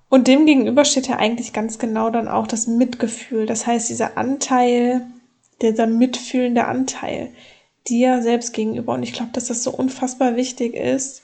Und 0.09 0.27
dem 0.27 0.47
gegenüber 0.47 0.87
steht 0.87 1.07
ja 1.07 1.17
eigentlich 1.17 1.53
ganz 1.53 1.79
genau 1.79 2.09
dann 2.09 2.29
auch 2.29 2.47
das 2.47 2.67
Mitgefühl. 2.67 3.45
Das 3.45 3.67
heißt, 3.67 3.91
dieser 3.91 4.17
Anteil, 4.17 5.03
dieser 5.63 5.87
mitfühlende 5.87 6.65
Anteil 6.65 7.33
dir 7.89 8.23
selbst 8.23 8.53
gegenüber. 8.53 8.95
Und 8.95 9.03
ich 9.03 9.13
glaube, 9.13 9.33
dass 9.33 9.47
das 9.47 9.63
so 9.63 9.71
unfassbar 9.71 10.37
wichtig 10.37 10.75
ist 10.75 11.23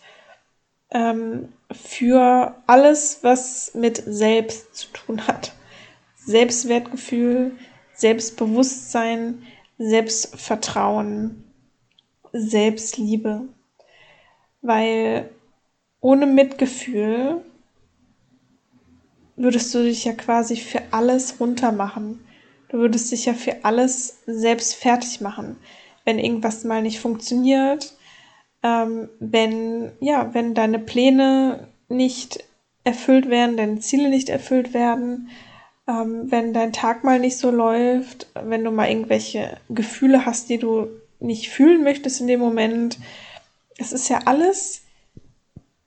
ähm, 0.90 1.48
für 1.70 2.54
alles, 2.66 3.20
was 3.22 3.74
mit 3.74 4.02
Selbst 4.06 4.74
zu 4.74 4.88
tun 4.92 5.26
hat. 5.26 5.52
Selbstwertgefühl, 6.16 7.52
Selbstbewusstsein, 7.94 9.42
Selbstvertrauen, 9.78 11.44
Selbstliebe. 12.32 13.48
Weil 14.62 15.30
ohne 16.00 16.26
Mitgefühl 16.26 17.44
würdest 19.36 19.74
du 19.74 19.82
dich 19.82 20.04
ja 20.04 20.12
quasi 20.12 20.56
für 20.56 20.82
alles 20.90 21.38
runtermachen. 21.40 22.25
Du 22.68 22.78
würdest 22.78 23.12
dich 23.12 23.26
ja 23.26 23.34
für 23.34 23.64
alles 23.64 24.18
selbst 24.26 24.74
fertig 24.74 25.20
machen, 25.20 25.56
wenn 26.04 26.18
irgendwas 26.18 26.64
mal 26.64 26.82
nicht 26.82 27.00
funktioniert, 27.00 27.94
ähm, 28.62 29.08
wenn, 29.20 29.92
ja, 30.00 30.34
wenn 30.34 30.54
deine 30.54 30.78
Pläne 30.78 31.68
nicht 31.88 32.44
erfüllt 32.84 33.28
werden, 33.28 33.56
deine 33.56 33.80
Ziele 33.80 34.08
nicht 34.08 34.28
erfüllt 34.28 34.74
werden, 34.74 35.28
ähm, 35.88 36.30
wenn 36.30 36.52
dein 36.52 36.72
Tag 36.72 37.04
mal 37.04 37.18
nicht 37.18 37.36
so 37.36 37.50
läuft, 37.50 38.26
wenn 38.34 38.64
du 38.64 38.70
mal 38.70 38.88
irgendwelche 38.88 39.58
Gefühle 39.68 40.26
hast, 40.26 40.48
die 40.48 40.58
du 40.58 40.88
nicht 41.20 41.48
fühlen 41.48 41.82
möchtest 41.84 42.20
in 42.20 42.26
dem 42.26 42.40
Moment. 42.40 42.98
Es 43.78 43.92
ist 43.92 44.08
ja 44.08 44.20
alles 44.24 44.82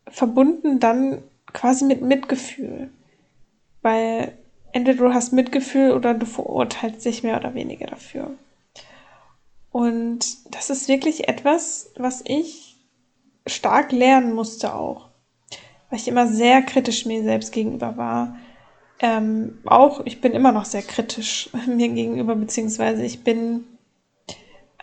verbunden 0.07 0.79
dann 0.79 1.24
quasi 1.53 1.86
mit 1.86 2.01
Mitgefühl. 2.01 2.89
Weil 3.81 4.33
entweder 4.72 5.06
du 5.06 5.14
hast 5.14 5.34
Mitgefühl 5.34 5.92
oder 5.92 6.14
du 6.14 6.26
verurteilst 6.26 7.06
dich 7.06 7.24
mehr 7.24 7.38
oder 7.38 7.54
weniger 7.54 7.88
dafür. 7.88 8.32
Und 9.72 10.54
das 10.54 10.70
ist 10.70 10.88
wirklich 10.88 11.28
etwas, 11.28 11.92
was 11.96 12.24
ich 12.26 12.78
stark 13.46 13.92
lernen 13.92 14.34
musste 14.34 14.74
auch, 14.74 15.10
weil 15.90 16.00
ich 16.00 16.08
immer 16.08 16.28
sehr 16.28 16.62
kritisch 16.62 17.06
mir 17.06 17.24
selbst 17.24 17.52
gegenüber 17.52 17.98
war. 17.98 18.38
Ähm, 19.02 19.60
auch, 19.66 20.06
ich 20.06 20.22
bin 20.22 20.34
immer 20.34 20.52
noch 20.52 20.66
sehr 20.66 20.82
kritisch 20.82 21.50
mir 21.68 21.90
gegenüber, 21.90 22.36
beziehungsweise 22.36 23.06
ich 23.06 23.24
bin 23.24 23.66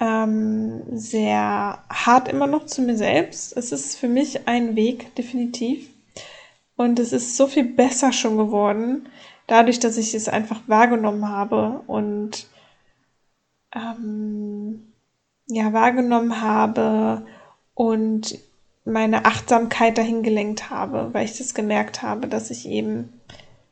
ähm, 0.00 0.83
sehr 0.93 1.85
hart 1.88 2.28
immer 2.28 2.47
noch 2.47 2.66
zu 2.66 2.83
mir 2.83 2.97
selbst. 2.97 3.57
Es 3.57 3.73
ist 3.73 3.97
für 3.97 4.09
mich 4.09 4.47
ein 4.47 4.76
Weg, 4.76 5.14
definitiv. 5.14 5.88
Und 6.76 6.99
es 6.99 7.12
ist 7.12 7.37
so 7.37 7.47
viel 7.47 7.64
besser 7.64 8.12
schon 8.12 8.37
geworden, 8.37 9.09
dadurch, 9.46 9.78
dass 9.78 9.96
ich 9.96 10.14
es 10.14 10.28
einfach 10.28 10.60
wahrgenommen 10.66 11.28
habe 11.28 11.82
und 11.86 12.46
ähm, 13.74 14.92
ja, 15.48 15.72
wahrgenommen 15.72 16.40
habe 16.40 17.26
und 17.74 18.38
meine 18.84 19.24
Achtsamkeit 19.24 19.98
dahin 19.98 20.22
gelenkt 20.22 20.70
habe, 20.70 21.10
weil 21.12 21.24
ich 21.24 21.38
das 21.38 21.54
gemerkt 21.54 22.02
habe, 22.02 22.28
dass 22.28 22.50
ich 22.50 22.66
eben 22.68 23.12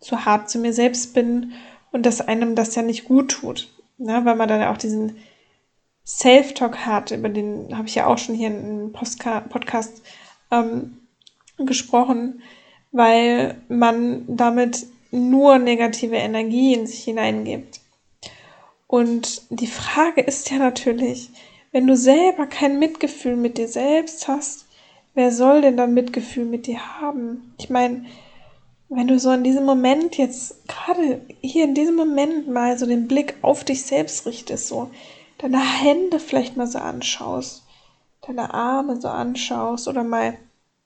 zu 0.01 0.25
hart 0.25 0.51
zu 0.51 0.59
mir 0.59 0.73
selbst 0.73 1.15
bin 1.15 1.53
und 1.93 2.05
dass 2.05 2.21
einem 2.21 2.55
das 2.55 2.75
ja 2.75 2.83
nicht 2.83 3.05
gut 3.05 3.31
tut. 3.31 3.73
Ne? 3.99 4.21
Weil 4.25 4.37
man 4.37 4.49
dann 4.49 4.63
auch 4.65 4.77
diesen 4.77 5.17
Self-Talk 6.07 6.85
hat, 6.85 7.13
über 7.13 7.29
den 7.29 7.77
habe 7.77 7.89
ich 7.89 7.95
ja 7.95 8.07
auch 8.07 8.19
schon 8.19 8.35
hier 8.35 8.49
in 8.49 8.59
einem 8.59 8.93
Podcast 8.93 10.03
ähm, 10.51 10.99
gesprochen, 11.57 12.43
weil 12.93 13.57
man 13.69 14.25
damit 14.27 14.87
nur 15.15 15.59
negative 15.59 16.17
Energie 16.17 16.75
in 16.75 16.87
sich 16.87 17.05
hineingibt. 17.05 17.81
Und 18.87 19.43
die 19.51 19.67
Frage 19.67 20.21
ist 20.21 20.51
ja 20.51 20.59
natürlich, 20.59 21.31
wenn 21.73 21.87
du 21.87 21.97
selber 21.97 22.47
kein 22.47 22.79
Mitgefühl 22.79 23.37
mit 23.37 23.59
dir 23.59 23.69
selbst 23.69 24.29
hast, 24.29 24.67
wer 25.15 25.31
soll 25.31 25.63
denn 25.63 25.77
dann 25.77 25.95
Mitgefühl 25.95 26.45
mit 26.45 26.67
dir 26.67 27.01
haben? 27.01 27.55
Ich 27.59 27.71
meine, 27.71 28.05
wenn 28.89 29.09
du 29.09 29.19
so 29.19 29.31
in 29.33 29.45
diesem 29.45 29.65
Moment 29.65 30.17
jetzt, 30.17 30.69
gerade 30.69 31.21
hier 31.41 31.65
in 31.65 31.75
diesem 31.75 31.97
Moment 31.97 32.49
mal 32.49 32.79
so 32.79 32.87
den 32.87 33.09
Blick 33.09 33.35
auf 33.43 33.65
dich 33.65 33.83
selbst 33.83 34.27
richtest, 34.27 34.69
so 34.69 34.91
deine 35.39 35.61
Hände 35.61 36.21
vielleicht 36.21 36.57
mal 36.57 36.67
so 36.67 36.79
anschaust, 36.79 37.65
deine 38.27 38.53
Arme 38.53 39.01
so 39.01 39.09
anschaust 39.09 39.89
oder 39.89 40.05
mal 40.05 40.37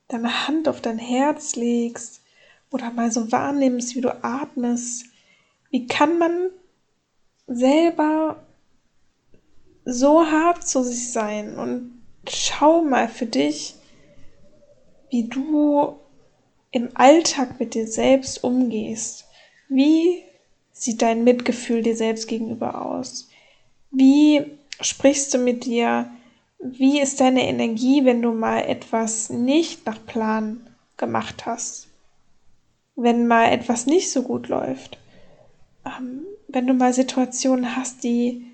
deine 0.09 0.49
Hand 0.49 0.69
auf 0.69 0.81
dein 0.81 0.99
Herz 0.99 1.57
legst 1.57 2.18
oder 2.71 2.91
mal 2.91 3.11
so 3.11 3.31
wahrnimmst, 3.33 3.95
wie 3.95 4.01
du 4.01 4.25
atmest, 4.25 5.07
wie 5.71 5.87
kann 5.87 6.19
man 6.19 6.51
selber 7.47 8.37
so 9.85 10.27
hart 10.27 10.67
zu 10.67 10.83
sich 10.83 11.13
sein 11.13 11.59
und 11.59 12.03
schau 12.29 12.83
mal 12.83 13.09
für 13.09 13.27
dich, 13.27 13.75
wie 15.11 15.29
du 15.29 15.99
im 16.71 16.91
Alltag 16.95 17.59
mit 17.59 17.75
dir 17.75 17.87
selbst 17.87 18.45
umgehst. 18.45 19.25
Wie 19.69 20.23
sieht 20.73 21.03
dein 21.03 21.25
Mitgefühl 21.25 21.83
dir 21.83 21.97
selbst 21.97 22.29
gegenüber 22.29 22.85
aus? 22.85 23.29
Wie 23.91 24.59
sprichst 24.81 25.33
du 25.33 25.39
mit 25.39 25.65
dir? 25.65 26.11
Wie 26.59 27.01
ist 27.01 27.21
deine 27.21 27.49
Energie, 27.49 28.05
wenn 28.05 28.21
du 28.21 28.33
mal 28.33 28.61
etwas 28.61 29.31
nicht 29.31 29.87
nach 29.87 30.05
Plan 30.05 30.67
gemacht 30.97 31.47
hast? 31.47 31.88
Wenn 33.01 33.29
mal 33.29 33.53
etwas 33.53 33.87
nicht 33.87 34.11
so 34.11 34.25
gut 34.25 34.49
läuft? 34.49 34.99
Ähm, 35.87 36.27
wenn 36.49 36.67
du 36.67 36.75
mal 36.75 36.93
Situationen 36.93 37.77
hast, 37.77 38.03
die 38.03 38.45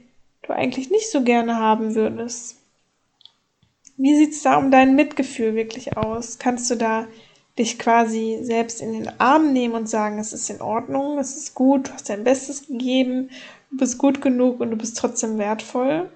du 0.43 0.53
eigentlich 0.53 0.91
nicht 0.91 1.11
so 1.11 1.23
gerne 1.23 1.57
haben 1.57 1.95
würdest? 1.95 2.59
Wie 3.97 4.15
sieht's 4.15 4.43
da 4.43 4.59
um 4.59 4.71
dein 4.71 4.97
Mitgefühl 4.97 5.55
wirklich 5.55 5.97
aus? 5.97 6.39
Kannst 6.39 6.71
du 6.71 6.75
da 6.75 7.07
dich 7.59 7.79
quasi 7.79 8.41
selbst 8.43 8.83
in 8.83 8.93
den 8.93 9.19
Arm 9.19 9.55
nehmen 9.55 9.75
und 9.75 9.89
sagen, 9.89 10.19
es 10.19 10.35
ist 10.35 10.51
in 10.51 10.61
Ordnung, 10.61 11.19
es 11.19 11.39
ist 11.39 11.55
gut, 11.55 11.89
du 11.89 11.93
hast 11.95 12.11
dein 12.11 12.25
Bestes 12.25 12.67
gegeben, 12.67 13.31
du 13.71 13.79
bist 13.79 13.97
gut 13.97 14.21
genug 14.21 14.61
und 14.61 14.71
du 14.71 14.77
bist 14.77 14.99
trotzdem 14.99 15.39
wertvoll? 15.39 16.11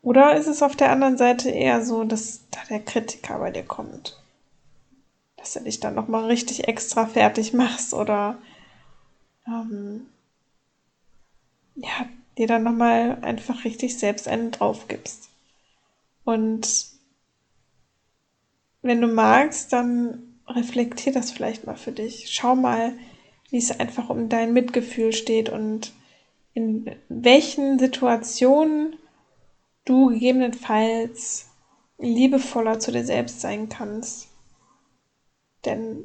Oder 0.00 0.36
ist 0.36 0.46
es 0.46 0.62
auf 0.62 0.74
der 0.74 0.90
anderen 0.90 1.18
Seite 1.18 1.50
eher 1.50 1.84
so, 1.84 2.04
dass 2.04 2.48
da 2.50 2.60
der 2.70 2.80
Kritiker 2.80 3.38
bei 3.40 3.50
dir 3.50 3.64
kommt? 3.64 4.21
Dass 5.42 5.56
er 5.56 5.62
dich 5.62 5.80
dann 5.80 5.96
nochmal 5.96 6.26
richtig 6.26 6.68
extra 6.68 7.04
fertig 7.04 7.52
machst 7.52 7.94
oder 7.94 8.38
ähm, 9.44 10.06
ja, 11.74 12.06
dir 12.38 12.46
dann 12.46 12.62
nochmal 12.62 13.18
einfach 13.22 13.64
richtig 13.64 13.98
selbst 13.98 14.28
einen 14.28 14.52
drauf 14.52 14.86
gibst. 14.86 15.30
Und 16.22 16.86
wenn 18.82 19.00
du 19.00 19.08
magst, 19.08 19.72
dann 19.72 20.38
reflektier 20.46 21.12
das 21.12 21.32
vielleicht 21.32 21.66
mal 21.66 21.74
für 21.74 21.90
dich. 21.90 22.30
Schau 22.30 22.54
mal, 22.54 22.96
wie 23.50 23.58
es 23.58 23.80
einfach 23.80 24.10
um 24.10 24.28
dein 24.28 24.52
Mitgefühl 24.52 25.12
steht 25.12 25.48
und 25.48 25.92
in 26.54 26.88
welchen 27.08 27.80
Situationen 27.80 28.94
du 29.84 30.10
gegebenenfalls 30.10 31.48
liebevoller 31.98 32.78
zu 32.78 32.92
dir 32.92 33.04
selbst 33.04 33.40
sein 33.40 33.68
kannst. 33.68 34.28
Denn 35.64 36.04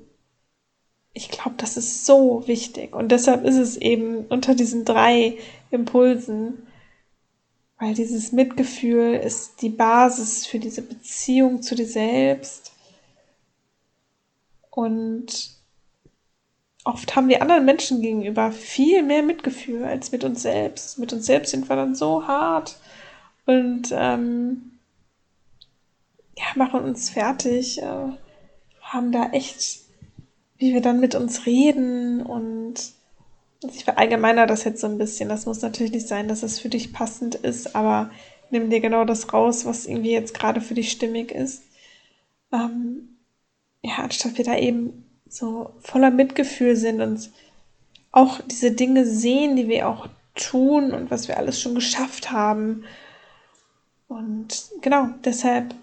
ich 1.14 1.30
glaube, 1.30 1.56
das 1.58 1.78
ist 1.78 2.06
so 2.06 2.48
wichtig. 2.48 2.96
Und 2.96 3.12
deshalb 3.12 3.44
ist 3.46 3.58
es 3.58 3.78
eben 3.78 4.26
unter 4.28 4.56
diesen 4.56 4.86
drei 4.86 5.38
Impulsen 5.72 6.68
weil 7.80 7.94
dieses 7.94 8.32
Mitgefühl 8.32 9.14
ist 9.14 9.62
die 9.62 9.70
Basis 9.70 10.48
für 10.48 10.60
diese 10.60 10.82
Beziehung 10.82 11.62
zu 11.62 11.76
dir 11.76 11.86
selbst. 11.86 12.72
Und 14.72 15.52
oft 16.84 17.16
haben 17.16 17.30
wir 17.30 17.42
anderen 17.42 17.66
Menschen 17.66 18.02
gegenüber 18.02 18.52
viel 18.52 19.04
mehr 19.04 19.22
Mitgefühl 19.22 19.84
als 19.84 20.12
mit 20.12 20.24
uns 20.24 20.42
selbst. 20.42 20.98
Mit 20.98 21.14
uns 21.14 21.26
selbst 21.28 21.52
sind 21.52 21.70
wir 21.70 21.76
dann 21.76 21.94
so 21.96 22.28
hart 22.28 22.78
und 23.46 23.90
ähm, 23.92 24.80
ja, 26.36 26.46
machen 26.56 26.82
uns 26.82 27.10
fertig, 27.10 27.82
äh, 27.82 28.10
haben 28.88 29.12
da 29.12 29.32
echt, 29.32 29.82
wie 30.58 30.74
wir 30.74 30.82
dann 30.82 31.00
mit 31.00 31.14
uns 31.14 31.46
reden 31.46 32.22
und 32.22 32.76
ich 33.64 33.84
verallgemeiner 33.84 34.48
das 34.48 34.64
jetzt 34.64 34.82
so 34.82 34.88
ein 34.88 34.98
bisschen. 34.98 35.30
Das 35.30 35.46
muss 35.46 35.62
natürlich 35.62 35.92
nicht 35.92 36.08
sein, 36.08 36.28
dass 36.28 36.44
es 36.44 36.60
für 36.60 36.70
dich 36.70 36.94
passend 36.94 37.36
ist, 37.36 37.76
aber 37.76 38.12
nimm 38.50 38.70
dir 38.70 38.80
genau 38.80 39.04
das 39.04 39.34
raus, 39.34 39.66
was 39.66 39.86
irgendwie 39.86 40.12
jetzt 40.12 40.34
gerade 40.34 40.62
für 40.62 40.74
dich 40.74 40.92
stimmig 40.92 41.32
ist. 41.32 41.64
Ähm, 42.52 43.18
ja, 43.84 43.98
anstatt 43.98 44.38
wir 44.38 44.46
da 44.46 44.56
eben 44.58 45.06
so 45.28 45.74
voller 45.80 46.12
Mitgefühl 46.12 46.76
sind 46.76 47.02
und 47.02 47.30
auch 48.12 48.40
diese 48.42 48.72
Dinge 48.72 49.06
sehen, 49.06 49.56
die 49.56 49.68
wir 49.68 49.90
auch 49.90 50.08
tun 50.36 50.92
und 50.92 51.12
was 51.12 51.28
wir 51.28 51.38
alles 51.38 51.60
schon 51.60 51.76
geschafft 51.76 52.32
haben. 52.32 52.86
Und 54.08 54.70
genau, 54.82 55.10
deshalb 55.26 55.76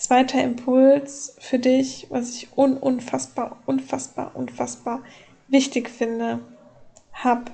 zweiter 0.00 0.42
Impuls 0.42 1.36
für 1.38 1.58
dich, 1.58 2.06
was 2.10 2.34
ich 2.34 2.56
un 2.56 2.76
unfassbar, 2.76 3.62
unfassbar, 3.66 4.32
unfassbar 4.34 5.02
wichtig 5.48 5.90
finde 5.90 6.40
hab 7.12 7.50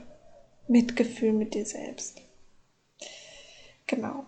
Mitgefühl 0.68 1.32
mit 1.32 1.54
dir 1.54 1.66
selbst. 1.66 2.20
Genau. 3.87 4.26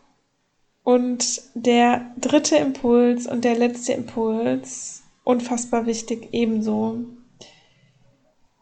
Und 0.82 1.42
der 1.54 2.12
dritte 2.16 2.56
Impuls 2.56 3.26
und 3.26 3.44
der 3.44 3.56
letzte 3.56 3.92
Impuls, 3.92 5.02
unfassbar 5.24 5.86
wichtig 5.86 6.28
ebenso, 6.32 7.00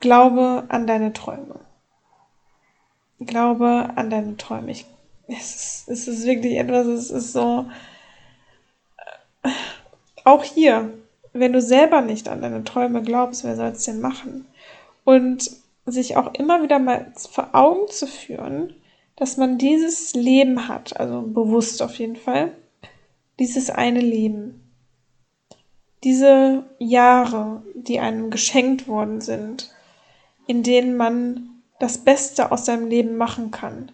glaube 0.00 0.64
an 0.68 0.86
deine 0.86 1.12
Träume. 1.12 1.60
Glaube 3.20 3.90
an 3.94 4.10
deine 4.10 4.36
Träume. 4.36 4.72
Ich, 4.72 4.86
es, 5.28 5.54
ist, 5.54 5.88
es 5.88 6.08
ist 6.08 6.26
wirklich 6.26 6.56
etwas, 6.56 6.86
es 6.86 7.10
ist 7.10 7.32
so, 7.32 7.66
auch 10.24 10.44
hier, 10.44 10.92
wenn 11.32 11.52
du 11.52 11.60
selber 11.60 12.00
nicht 12.00 12.28
an 12.28 12.40
deine 12.40 12.64
Träume 12.64 13.02
glaubst, 13.02 13.44
wer 13.44 13.56
soll 13.56 13.68
es 13.68 13.84
denn 13.84 14.00
machen? 14.00 14.46
Und 15.04 15.50
sich 15.86 16.16
auch 16.16 16.34
immer 16.34 16.62
wieder 16.62 16.78
mal 16.78 17.12
vor 17.30 17.50
Augen 17.52 17.88
zu 17.88 18.06
führen, 18.06 18.74
dass 19.14 19.36
man 19.36 19.56
dieses 19.56 20.14
Leben 20.14 20.68
hat, 20.68 20.98
also 20.98 21.22
bewusst 21.22 21.80
auf 21.82 21.94
jeden 21.94 22.16
Fall, 22.16 22.52
dieses 23.38 23.70
eine 23.70 24.00
Leben. 24.00 24.62
Diese 26.04 26.64
Jahre, 26.78 27.62
die 27.74 28.00
einem 28.00 28.30
geschenkt 28.30 28.88
worden 28.88 29.20
sind, 29.20 29.72
in 30.46 30.62
denen 30.62 30.96
man 30.96 31.50
das 31.78 31.98
Beste 31.98 32.52
aus 32.52 32.66
seinem 32.66 32.88
Leben 32.88 33.16
machen 33.16 33.50
kann, 33.50 33.92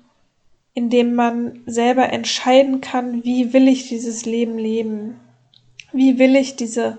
in 0.74 0.90
dem 0.90 1.14
man 1.14 1.62
selber 1.66 2.10
entscheiden 2.10 2.80
kann, 2.80 3.24
wie 3.24 3.52
will 3.52 3.68
ich 3.68 3.88
dieses 3.88 4.24
Leben 4.24 4.58
leben, 4.58 5.20
wie 5.92 6.18
will 6.18 6.36
ich 6.36 6.56
diese, 6.56 6.98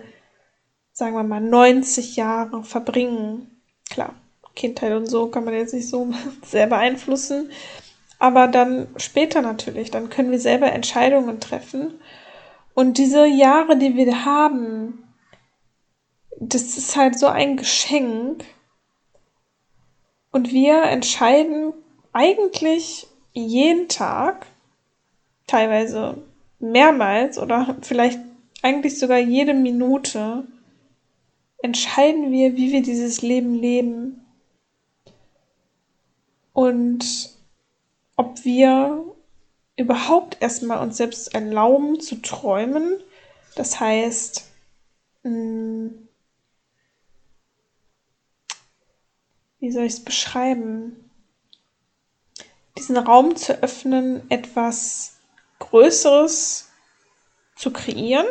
sagen 0.92 1.16
wir 1.16 1.24
mal, 1.24 1.42
90 1.42 2.16
Jahre 2.16 2.64
verbringen. 2.64 3.62
Klar, 3.90 4.14
Kindheit 4.56 4.94
und 4.94 5.08
so 5.08 5.28
kann 5.28 5.46
man 5.46 5.54
jetzt 5.54 5.74
nicht 5.74 5.90
so 5.90 6.12
sehr 6.46 6.68
beeinflussen. 6.68 7.52
Aber 8.20 8.48
dann 8.48 8.88
später 8.98 9.42
natürlich, 9.42 9.92
dann 9.92 10.10
können 10.10 10.32
wir 10.32 10.40
selber 10.40 10.72
Entscheidungen 10.72 11.40
treffen. 11.40 12.00
Und 12.74 12.98
diese 12.98 13.26
Jahre, 13.26 13.78
die 13.78 13.96
wir 13.96 14.26
haben, 14.26 15.04
das 16.40 16.78
ist 16.78 16.96
halt 16.96 17.20
so 17.20 17.28
ein 17.28 17.58
Geschenk. 17.58 18.46
Und 20.32 20.52
wir 20.52 20.84
entscheiden 20.84 21.74
eigentlich 22.14 23.08
jeden 23.34 23.88
Tag, 23.90 24.46
teilweise 25.48 26.18
mehrmals 26.60 27.38
oder 27.38 27.76
vielleicht 27.82 28.20
eigentlich 28.64 28.98
sogar 28.98 29.20
jede 29.20 29.54
Minute, 29.54 30.48
entscheiden 31.62 32.32
wir, 32.32 32.56
wie 32.56 32.72
wir 32.72 32.82
dieses 32.82 33.22
Leben 33.22 33.54
leben 33.54 34.26
und 36.54 37.34
ob 38.16 38.44
wir 38.46 39.04
überhaupt 39.76 40.42
erstmal 40.42 40.80
uns 40.80 40.98
selbst 40.98 41.34
erlauben 41.34 42.00
zu 42.00 42.22
träumen. 42.22 43.02
Das 43.56 43.80
heißt, 43.80 44.46
mm, 45.24 45.88
wie 49.60 49.72
soll 49.72 49.84
ich 49.84 49.94
es 49.94 50.04
beschreiben? 50.04 51.10
Diesen 52.78 52.98
Raum 52.98 53.36
zu 53.36 53.62
öffnen, 53.62 54.30
etwas 54.30 55.18
Größeres 55.60 56.70
zu 57.56 57.72
kreieren. 57.72 58.28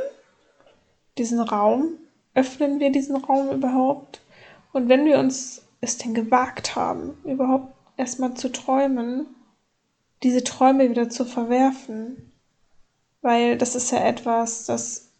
Diesen 1.19 1.41
Raum, 1.41 1.99
öffnen 2.35 2.81
wir 2.81 2.91
diesen 2.91 3.17
Raum 3.17 3.51
überhaupt? 3.51 4.23
Und 4.73 4.89
wenn 4.89 5.05
wir 5.05 5.19
uns 5.19 5.63
es 5.81 5.99
denn 5.99 6.15
gewagt 6.15 6.77
haben, 6.77 7.19
überhaupt 7.25 7.75
erstmal 7.97 8.35
zu 8.35 8.51
träumen, 8.51 9.27
diese 10.23 10.45
Träume 10.45 10.89
wieder 10.89 11.11
zu 11.11 11.25
verwerfen. 11.25 12.33
Weil 13.21 13.59
das 13.59 13.75
ist 13.75 13.91
ja 13.91 13.99
etwas, 13.99 14.67
das 14.67 15.11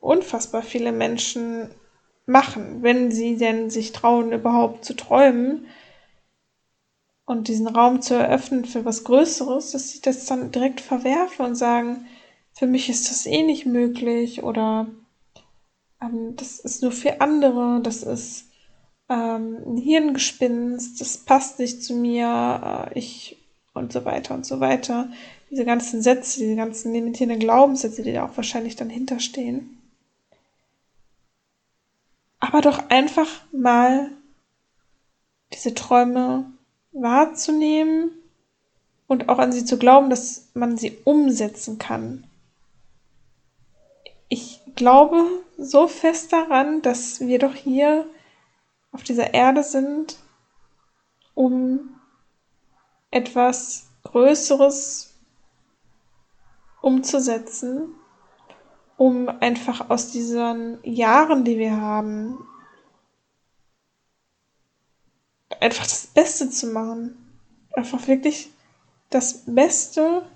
unfassbar 0.00 0.62
viele 0.62 0.92
Menschen 0.92 1.70
machen, 2.26 2.82
wenn 2.82 3.10
sie 3.10 3.36
denn 3.36 3.70
sich 3.70 3.92
trauen, 3.92 4.32
überhaupt 4.32 4.84
zu 4.84 4.94
träumen 4.94 5.66
und 7.24 7.48
diesen 7.48 7.66
Raum 7.68 8.02
zu 8.02 8.14
eröffnen 8.14 8.64
für 8.64 8.84
was 8.84 9.04
Größeres, 9.04 9.72
dass 9.72 9.90
sie 9.90 10.00
das 10.00 10.26
dann 10.26 10.50
direkt 10.52 10.80
verwerfen 10.80 11.46
und 11.46 11.54
sagen, 11.54 12.06
für 12.56 12.66
mich 12.66 12.88
ist 12.88 13.10
das 13.10 13.26
eh 13.26 13.42
nicht 13.42 13.66
möglich 13.66 14.42
oder 14.42 14.86
ähm, 16.00 16.36
das 16.36 16.58
ist 16.58 16.82
nur 16.82 16.90
für 16.90 17.20
andere, 17.20 17.80
das 17.82 18.02
ist 18.02 18.46
ähm, 19.10 19.58
ein 19.66 19.76
Hirngespinst, 19.76 20.98
das 21.00 21.18
passt 21.18 21.58
nicht 21.58 21.82
zu 21.84 21.94
mir, 21.94 22.88
äh, 22.94 22.98
ich 22.98 23.36
und 23.74 23.92
so 23.92 24.06
weiter 24.06 24.34
und 24.34 24.46
so 24.46 24.58
weiter. 24.58 25.10
Diese 25.50 25.66
ganzen 25.66 26.00
Sätze, 26.00 26.40
diese 26.40 26.56
ganzen 26.56 26.94
limitierenden 26.94 27.40
Glaubenssätze, 27.40 28.02
die 28.02 28.14
da 28.14 28.24
auch 28.24 28.36
wahrscheinlich 28.36 28.74
dann 28.74 28.88
hinterstehen. 28.88 29.78
Aber 32.40 32.62
doch 32.62 32.88
einfach 32.88 33.28
mal 33.52 34.10
diese 35.52 35.74
Träume 35.74 36.50
wahrzunehmen 36.92 38.12
und 39.08 39.28
auch 39.28 39.38
an 39.38 39.52
sie 39.52 39.66
zu 39.66 39.78
glauben, 39.78 40.08
dass 40.08 40.48
man 40.54 40.78
sie 40.78 40.96
umsetzen 41.04 41.76
kann. 41.76 42.24
Ich 44.28 44.60
glaube 44.74 45.24
so 45.56 45.86
fest 45.86 46.32
daran, 46.32 46.82
dass 46.82 47.20
wir 47.20 47.38
doch 47.38 47.54
hier 47.54 48.06
auf 48.92 49.02
dieser 49.02 49.34
Erde 49.34 49.62
sind, 49.62 50.16
um 51.34 52.00
etwas 53.10 53.88
Größeres 54.04 55.14
umzusetzen, 56.80 57.94
um 58.96 59.28
einfach 59.28 59.90
aus 59.90 60.10
diesen 60.10 60.78
Jahren, 60.82 61.44
die 61.44 61.58
wir 61.58 61.76
haben, 61.76 62.38
einfach 65.60 65.84
das 65.84 66.06
Beste 66.08 66.50
zu 66.50 66.68
machen. 66.68 67.16
Einfach 67.72 68.06
wirklich 68.08 68.50
das 69.10 69.44
Beste, 69.46 70.26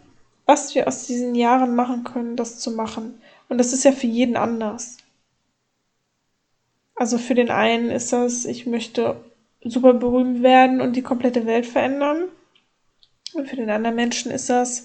was 0.47 0.75
wir 0.75 0.89
aus 0.89 1.07
diesen 1.07 1.35
Jahren 1.35 1.75
machen 1.75 2.05
können, 2.05 2.37
das 2.37 2.59
zu 2.59 2.73
machen. 2.73 3.21
Und 3.51 3.59
das 3.59 3.73
ist 3.73 3.85
ja 3.85 3.91
für 3.91 4.07
jeden 4.07 4.37
anders. 4.37 4.99
Also 6.95 7.19
für 7.19 7.35
den 7.35 7.51
einen 7.51 7.91
ist 7.91 8.13
das, 8.13 8.45
ich 8.45 8.65
möchte 8.65 9.17
super 9.63 9.93
berühmt 9.93 10.43
werden 10.43 10.81
und 10.81 10.95
die 10.95 11.03
komplette 11.03 11.47
Welt 11.47 11.67
verändern. 11.67 12.29
Und 13.35 13.49
für 13.49 13.57
den 13.57 13.69
anderen 13.69 13.97
Menschen 13.97 14.31
ist 14.31 14.49
das, 14.51 14.85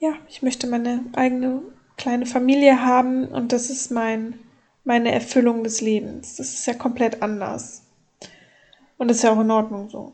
ja, 0.00 0.12
ich 0.28 0.42
möchte 0.42 0.66
meine 0.66 1.02
eigene 1.14 1.62
kleine 1.96 2.26
Familie 2.26 2.84
haben 2.84 3.26
und 3.28 3.52
das 3.52 3.70
ist 3.70 3.90
mein, 3.90 4.38
meine 4.84 5.10
Erfüllung 5.10 5.64
des 5.64 5.80
Lebens. 5.80 6.36
Das 6.36 6.52
ist 6.52 6.66
ja 6.66 6.74
komplett 6.74 7.22
anders. 7.22 7.84
Und 8.98 9.08
das 9.08 9.18
ist 9.18 9.22
ja 9.22 9.32
auch 9.32 9.40
in 9.40 9.50
Ordnung 9.50 9.88
so. 9.88 10.12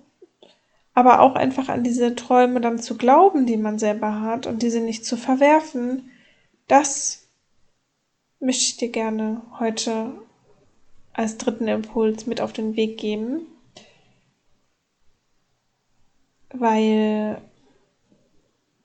Aber 0.94 1.20
auch 1.20 1.34
einfach 1.34 1.68
an 1.68 1.82
diese 1.82 2.14
Träume 2.14 2.60
dann 2.60 2.78
zu 2.78 2.96
glauben, 2.96 3.46
die 3.46 3.56
man 3.56 3.80
selber 3.80 4.20
hat 4.20 4.46
und 4.46 4.62
diese 4.62 4.80
nicht 4.80 5.04
zu 5.04 5.16
verwerfen, 5.16 6.10
das 6.68 7.28
möchte 8.40 8.62
ich 8.62 8.76
dir 8.76 8.90
gerne 8.90 9.42
heute 9.58 10.12
als 11.12 11.38
dritten 11.38 11.68
Impuls 11.68 12.26
mit 12.26 12.40
auf 12.40 12.52
den 12.52 12.76
Weg 12.76 12.98
geben. 12.98 13.46
Weil 16.50 17.40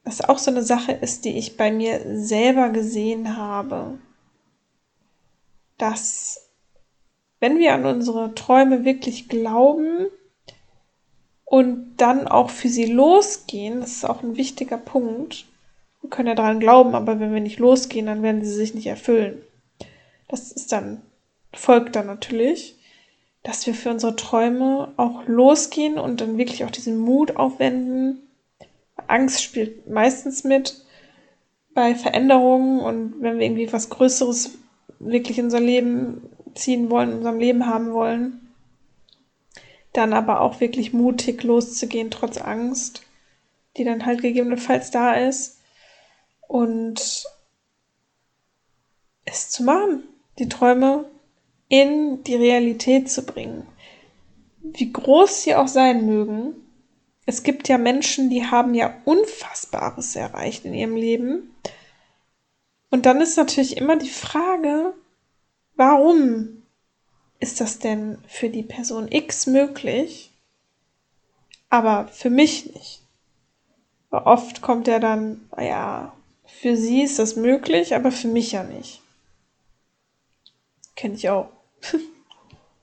das 0.04 0.22
auch 0.22 0.38
so 0.38 0.52
eine 0.52 0.64
Sache 0.64 0.94
ist, 0.94 1.26
die 1.26 1.38
ich 1.38 1.58
bei 1.58 1.72
mir 1.72 2.02
selber 2.18 2.70
gesehen 2.70 3.38
habe, 3.38 4.00
dass 5.78 6.50
wenn 7.40 7.58
wir 7.58 7.74
an 7.74 7.86
unsere 7.86 8.36
Träume 8.36 8.86
wirklich 8.86 9.28
glauben 9.28 10.08
und 11.44 11.98
dann 11.98 12.28
auch 12.28 12.50
für 12.50 12.70
sie 12.70 12.86
losgehen, 12.86 13.82
das 13.82 13.92
ist 13.94 14.06
auch 14.06 14.24
ein 14.24 14.38
wichtiger 14.38 14.78
Punkt. 14.78 15.51
Wir 16.02 16.10
können 16.10 16.28
ja 16.28 16.36
daran 16.36 16.60
glauben, 16.60 16.96
aber 16.96 17.20
wenn 17.20 17.34
wir 17.34 17.42
nicht 17.42 17.60
losgehen, 17.60 18.08
dann 18.08 18.24
werden 18.24 18.44
sie 18.44 18.54
sich 18.54 18.74
nicht 18.74 18.88
erfüllen. 18.88 19.42
Das 20.28 20.52
ist 20.52 20.72
dann, 20.72 21.02
folgt 21.54 21.96
dann 21.96 22.08
natürlich, 22.08 22.76
dass 23.44 23.66
wir 23.66 23.74
für 23.74 23.90
unsere 23.90 24.16
Träume 24.16 24.94
auch 24.98 25.28
losgehen 25.28 25.98
und 25.98 26.22
dann 26.22 26.38
wirklich 26.38 26.64
auch 26.64 26.72
diesen 26.72 26.98
Mut 26.98 27.36
aufwenden. 27.36 28.20
Angst 29.08 29.44
spielt 29.44 29.90
meistens 29.90 30.44
mit 30.44 30.86
bei 31.74 31.96
Veränderungen 31.96 32.80
und 32.80 33.22
wenn 33.22 33.40
wir 33.40 33.46
irgendwie 33.46 33.72
was 33.72 33.90
Größeres 33.90 34.58
wirklich 35.00 35.40
in 35.40 35.46
unser 35.46 35.60
Leben 35.60 36.30
ziehen 36.54 36.90
wollen, 36.90 37.12
in 37.12 37.18
unserem 37.18 37.40
Leben 37.40 37.66
haben 37.66 37.94
wollen. 37.94 38.54
Dann 39.94 40.14
aber 40.14 40.42
auch 40.42 40.60
wirklich 40.60 40.94
mutig 40.94 41.44
loszugehen, 41.44 42.12
trotz 42.12 42.38
Angst, 42.38 43.04
die 43.78 43.84
dann 43.84 44.06
halt 44.06 44.22
gegebenenfalls 44.22 44.92
da 44.92 45.14
ist. 45.14 45.61
Und 46.52 47.26
es 49.26 49.50
zu 49.50 49.64
machen, 49.64 50.04
die 50.40 50.50
Träume 50.50 51.06
in 51.70 52.24
die 52.24 52.36
Realität 52.36 53.10
zu 53.10 53.26
bringen. 53.26 53.66
Wie 54.62 54.92
groß 54.92 55.44
sie 55.44 55.56
auch 55.56 55.68
sein 55.68 56.06
mögen. 56.06 56.56
Es 57.26 57.44
gibt 57.44 57.70
ja 57.70 57.78
Menschen, 57.78 58.30
die 58.30 58.46
haben 58.46 58.74
ja 58.74 58.94
Unfassbares 59.06 60.16
erreicht 60.16 60.66
in 60.66 60.74
ihrem 60.74 60.96
Leben. 60.96 61.56
Und 62.90 63.06
dann 63.06 63.22
ist 63.22 63.38
natürlich 63.38 63.78
immer 63.78 63.96
die 63.96 64.10
Frage, 64.10 64.94
Warum 65.84 66.62
ist 67.40 67.60
das 67.60 67.80
denn 67.80 68.20
für 68.28 68.50
die 68.50 68.62
Person 68.62 69.12
X 69.12 69.48
möglich, 69.48 70.32
aber 71.70 72.08
für 72.08 72.30
mich 72.30 72.72
nicht? 72.76 73.02
Weil 74.12 74.22
oft 74.22 74.62
kommt 74.62 74.88
ja 74.88 75.00
dann, 75.00 75.50
ja, 75.58 76.14
für 76.60 76.76
sie 76.76 77.02
ist 77.02 77.20
das 77.20 77.36
möglich, 77.36 77.96
aber 77.96 78.12
für 78.12 78.28
mich 78.28 78.52
ja 78.52 78.64
nicht. 78.64 79.02
Kenne 80.96 81.16
ich 81.16 81.30
auch. 81.30 81.50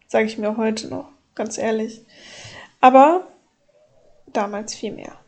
Sage 0.09 0.27
ich 0.27 0.39
mir 0.39 0.57
heute 0.57 0.89
noch, 0.89 1.09
ganz 1.35 1.59
ehrlich. 1.59 2.01
Aber 2.81 3.27
damals 4.27 4.75
viel 4.75 4.93
mehr. 4.93 5.19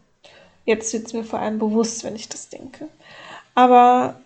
Jetzt 0.65 0.93
wird 0.93 1.07
es 1.07 1.13
mir 1.13 1.25
vor 1.25 1.39
allem 1.39 1.59
bewusst, 1.59 2.05
wenn 2.05 2.17
ich 2.17 2.29
das 2.29 2.49
denke. 2.49 2.89
Aber 3.55 4.21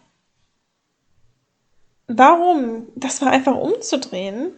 warum 2.07 2.87
das 2.95 3.21
mal 3.21 3.31
einfach 3.31 3.57
umzudrehen, 3.57 4.53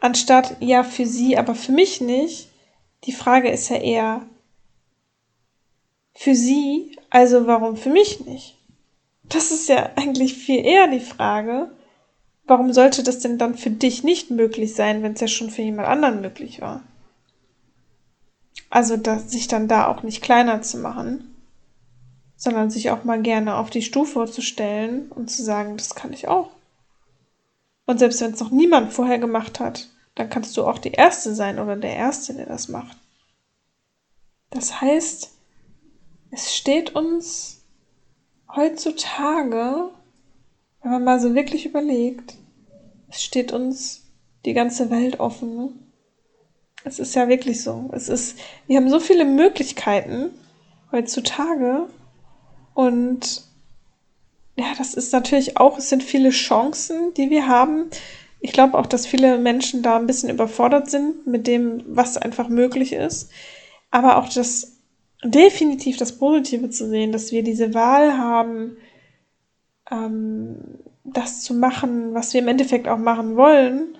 anstatt 0.00 0.56
ja 0.60 0.82
für 0.82 1.06
sie, 1.06 1.36
aber 1.36 1.54
für 1.54 1.72
mich 1.72 2.00
nicht. 2.00 2.48
Die 3.04 3.12
Frage 3.12 3.50
ist 3.50 3.68
ja 3.68 3.76
eher 3.76 4.26
für 6.14 6.34
sie, 6.34 6.96
also 7.08 7.46
warum 7.46 7.76
für 7.76 7.90
mich 7.90 8.20
nicht? 8.20 8.56
Das 9.30 9.52
ist 9.52 9.68
ja 9.68 9.90
eigentlich 9.96 10.34
viel 10.34 10.64
eher 10.64 10.88
die 10.88 11.00
Frage, 11.00 11.70
warum 12.44 12.72
sollte 12.72 13.02
das 13.02 13.20
denn 13.20 13.38
dann 13.38 13.56
für 13.56 13.70
dich 13.70 14.02
nicht 14.02 14.30
möglich 14.30 14.74
sein, 14.74 15.02
wenn 15.02 15.14
es 15.14 15.20
ja 15.20 15.28
schon 15.28 15.50
für 15.50 15.62
jemand 15.62 15.88
anderen 15.88 16.20
möglich 16.20 16.60
war? 16.60 16.82
Also 18.68 18.96
dass 18.96 19.30
sich 19.30 19.48
dann 19.48 19.68
da 19.68 19.86
auch 19.86 20.02
nicht 20.02 20.20
kleiner 20.20 20.62
zu 20.62 20.78
machen, 20.78 21.34
sondern 22.36 22.70
sich 22.70 22.90
auch 22.90 23.04
mal 23.04 23.22
gerne 23.22 23.56
auf 23.56 23.70
die 23.70 23.82
Stufe 23.82 24.26
zu 24.26 24.42
stellen 24.42 25.10
und 25.12 25.30
zu 25.30 25.42
sagen, 25.42 25.76
das 25.76 25.94
kann 25.94 26.12
ich 26.12 26.26
auch. 26.26 26.50
Und 27.86 27.98
selbst 27.98 28.20
wenn 28.20 28.32
es 28.32 28.40
noch 28.40 28.50
niemand 28.50 28.92
vorher 28.92 29.18
gemacht 29.18 29.60
hat, 29.60 29.88
dann 30.16 30.28
kannst 30.28 30.56
du 30.56 30.64
auch 30.64 30.78
die 30.78 30.92
Erste 30.92 31.34
sein 31.34 31.60
oder 31.60 31.76
der 31.76 31.94
Erste, 31.94 32.34
der 32.34 32.46
das 32.46 32.68
macht. 32.68 32.96
Das 34.50 34.80
heißt, 34.80 35.30
es 36.32 36.54
steht 36.54 36.96
uns 36.96 37.59
heutzutage, 38.56 39.90
wenn 40.82 40.90
man 40.90 41.04
mal 41.04 41.20
so 41.20 41.34
wirklich 41.34 41.66
überlegt, 41.66 42.34
es 43.08 43.22
steht 43.22 43.52
uns 43.52 44.10
die 44.44 44.54
ganze 44.54 44.90
Welt 44.90 45.20
offen. 45.20 45.92
Es 46.84 46.98
ist 46.98 47.14
ja 47.14 47.28
wirklich 47.28 47.62
so. 47.62 47.90
Es 47.92 48.08
ist, 48.08 48.38
wir 48.66 48.76
haben 48.76 48.88
so 48.88 49.00
viele 49.00 49.24
Möglichkeiten 49.24 50.30
heutzutage 50.92 51.86
und 52.74 53.44
ja, 54.56 54.72
das 54.76 54.94
ist 54.94 55.12
natürlich 55.12 55.56
auch, 55.56 55.78
es 55.78 55.88
sind 55.88 56.02
viele 56.02 56.30
Chancen, 56.30 57.14
die 57.14 57.30
wir 57.30 57.46
haben. 57.48 57.90
Ich 58.40 58.52
glaube 58.52 58.78
auch, 58.78 58.86
dass 58.86 59.06
viele 59.06 59.38
Menschen 59.38 59.82
da 59.82 59.96
ein 59.96 60.06
bisschen 60.06 60.30
überfordert 60.30 60.90
sind 60.90 61.26
mit 61.26 61.46
dem, 61.46 61.82
was 61.86 62.16
einfach 62.16 62.48
möglich 62.48 62.92
ist. 62.92 63.30
Aber 63.90 64.18
auch 64.18 64.28
das 64.28 64.79
definitiv 65.22 65.96
das 65.96 66.18
Positive 66.18 66.70
zu 66.70 66.88
sehen, 66.88 67.12
dass 67.12 67.32
wir 67.32 67.42
diese 67.42 67.74
Wahl 67.74 68.16
haben, 68.16 68.76
ähm, 69.90 70.78
das 71.04 71.42
zu 71.42 71.54
machen, 71.54 72.14
was 72.14 72.32
wir 72.32 72.40
im 72.40 72.48
Endeffekt 72.48 72.88
auch 72.88 72.98
machen 72.98 73.36
wollen, 73.36 73.98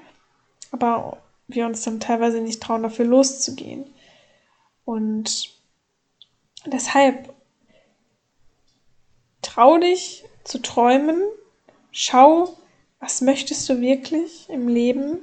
aber 0.71 1.19
wir 1.49 1.67
uns 1.67 1.83
dann 1.83 2.01
teilweise 2.01 2.41
nicht 2.41 2.63
trauen, 2.63 2.83
dafür 2.83 3.05
loszugehen. 3.05 3.85
Und 4.85 5.51
deshalb 6.67 7.33
trau 9.43 9.79
dich, 9.79 10.25
zu 10.45 10.61
träumen. 10.61 11.23
Schau, 11.93 12.57
was 12.99 13.21
möchtest 13.21 13.69
du 13.69 13.81
wirklich 13.81 14.49
im 14.49 14.69
Leben 14.69 15.19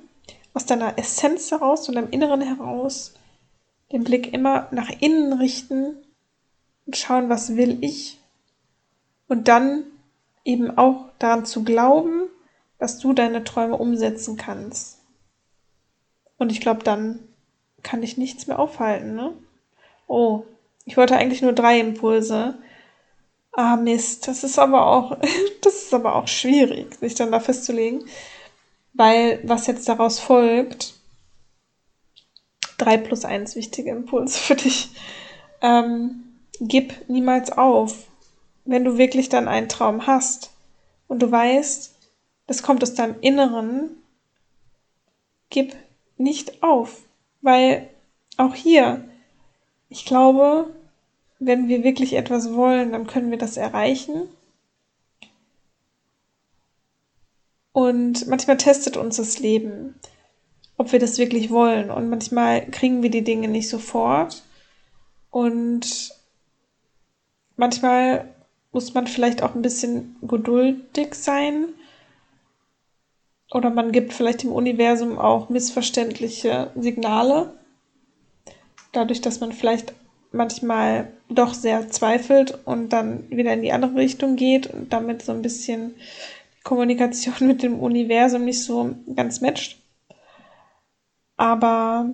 aus 0.54 0.66
deiner 0.66 0.98
Essenz 0.98 1.52
heraus 1.52 1.88
und 1.88 1.96
deinem 1.96 2.10
Inneren 2.10 2.42
heraus. 2.42 3.14
Den 3.92 4.04
Blick 4.04 4.34
immer 4.34 4.68
nach 4.72 4.90
innen 5.00 5.34
richten 5.34 5.98
und 6.86 6.98
schauen, 6.98 7.30
was 7.30 7.56
will 7.56 7.78
ich. 7.82 8.20
Und 9.28 9.48
dann 9.48 9.84
eben 10.44 10.78
auch 10.78 11.10
daran 11.20 11.46
zu 11.46 11.64
glauben, 11.64 12.24
dass 12.80 13.00
du 13.00 13.14
deine 13.14 13.44
Träume 13.44 13.78
umsetzen 13.78 14.38
kannst. 14.38 15.00
Und 16.38 16.52
ich 16.52 16.62
glaube, 16.62 16.84
dann 16.84 17.20
kann 17.84 18.02
dich 18.02 18.18
nichts 18.18 18.48
mehr 18.48 18.60
aufhalten, 18.60 19.16
ne? 19.16 19.34
Oh, 20.08 20.44
Ich 20.86 20.96
wollte 20.96 21.18
eigentlich 21.18 21.42
nur 21.42 21.52
drei 21.52 21.80
Impulse. 21.80 22.58
Ah, 23.52 23.76
Mist. 23.76 24.28
Das 24.28 24.44
ist 24.44 24.58
aber 24.58 24.88
auch, 24.88 25.18
das 25.62 25.84
ist 25.84 25.94
aber 25.94 26.16
auch 26.16 26.28
schwierig, 26.28 26.96
sich 26.96 27.16
dann 27.16 27.32
da 27.32 27.40
festzulegen. 27.40 28.06
Weil 28.94 29.42
was 29.44 29.68
jetzt 29.68 29.90
daraus 29.90 30.20
folgt, 30.20 30.94
drei 32.78 32.98
plus 32.98 33.26
eins 33.26 33.56
wichtige 33.56 33.92
Impulse 33.92 34.38
für 34.40 34.56
dich. 34.56 34.90
Ähm, 35.62 36.24
gib 36.60 37.10
niemals 37.10 37.52
auf. 37.52 38.08
Wenn 38.66 38.84
du 38.84 38.98
wirklich 38.98 39.30
dann 39.30 39.48
einen 39.48 39.70
Traum 39.70 40.08
hast 40.08 40.52
und 41.08 41.22
du 41.22 41.32
weißt, 41.32 41.96
das 42.48 42.64
kommt 42.64 42.84
aus 42.84 42.94
deinem 42.94 43.16
Inneren, 43.22 43.90
gib 45.50 45.76
nicht 46.18 46.64
auf. 46.64 47.02
Weil 47.42 47.90
auch 48.38 48.56
hier, 48.56 49.08
ich 49.90 50.06
glaube, 50.06 50.70
wenn 51.40 51.68
wir 51.68 51.84
wirklich 51.84 52.14
etwas 52.14 52.54
wollen, 52.54 52.92
dann 52.92 53.08
können 53.08 53.32
wir 53.32 53.38
das 53.38 53.58
erreichen. 53.58 54.28
Und 57.72 58.28
manchmal 58.28 58.58
testet 58.58 58.98
uns 58.98 59.18
das 59.18 59.40
Leben, 59.40 59.96
ob 60.78 60.92
wir 60.92 61.00
das 61.00 61.18
wirklich 61.18 61.50
wollen. 61.50 61.90
Und 61.90 62.10
manchmal 62.10 62.66
kriegen 62.68 63.04
wir 63.04 63.10
die 63.10 63.24
Dinge 63.24 63.48
nicht 63.48 63.70
sofort. 63.70 64.44
Und 65.32 66.12
manchmal 67.56 68.34
muss 68.72 68.94
man 68.94 69.08
vielleicht 69.08 69.42
auch 69.42 69.56
ein 69.56 69.62
bisschen 69.62 70.16
geduldig 70.22 71.16
sein. 71.16 71.70
Oder 73.52 73.70
man 73.70 73.92
gibt 73.92 74.14
vielleicht 74.14 74.44
dem 74.44 74.52
Universum 74.52 75.18
auch 75.18 75.50
missverständliche 75.50 76.72
Signale. 76.76 77.54
Dadurch, 78.92 79.22
dass 79.22 79.40
man 79.40 79.54
vielleicht 79.54 79.94
manchmal 80.32 81.12
doch 81.30 81.54
sehr 81.54 81.90
zweifelt 81.90 82.60
und 82.66 82.90
dann 82.90 83.30
wieder 83.30 83.54
in 83.54 83.62
die 83.62 83.72
andere 83.72 83.96
Richtung 83.96 84.36
geht 84.36 84.68
und 84.68 84.92
damit 84.92 85.22
so 85.22 85.32
ein 85.32 85.42
bisschen 85.42 85.96
Kommunikation 86.64 87.36
mit 87.48 87.64
dem 87.64 87.80
Universum 87.80 88.46
nicht 88.46 88.64
so 88.64 88.96
ganz 89.16 89.42
matcht. 89.42 89.78
Aber 91.38 92.10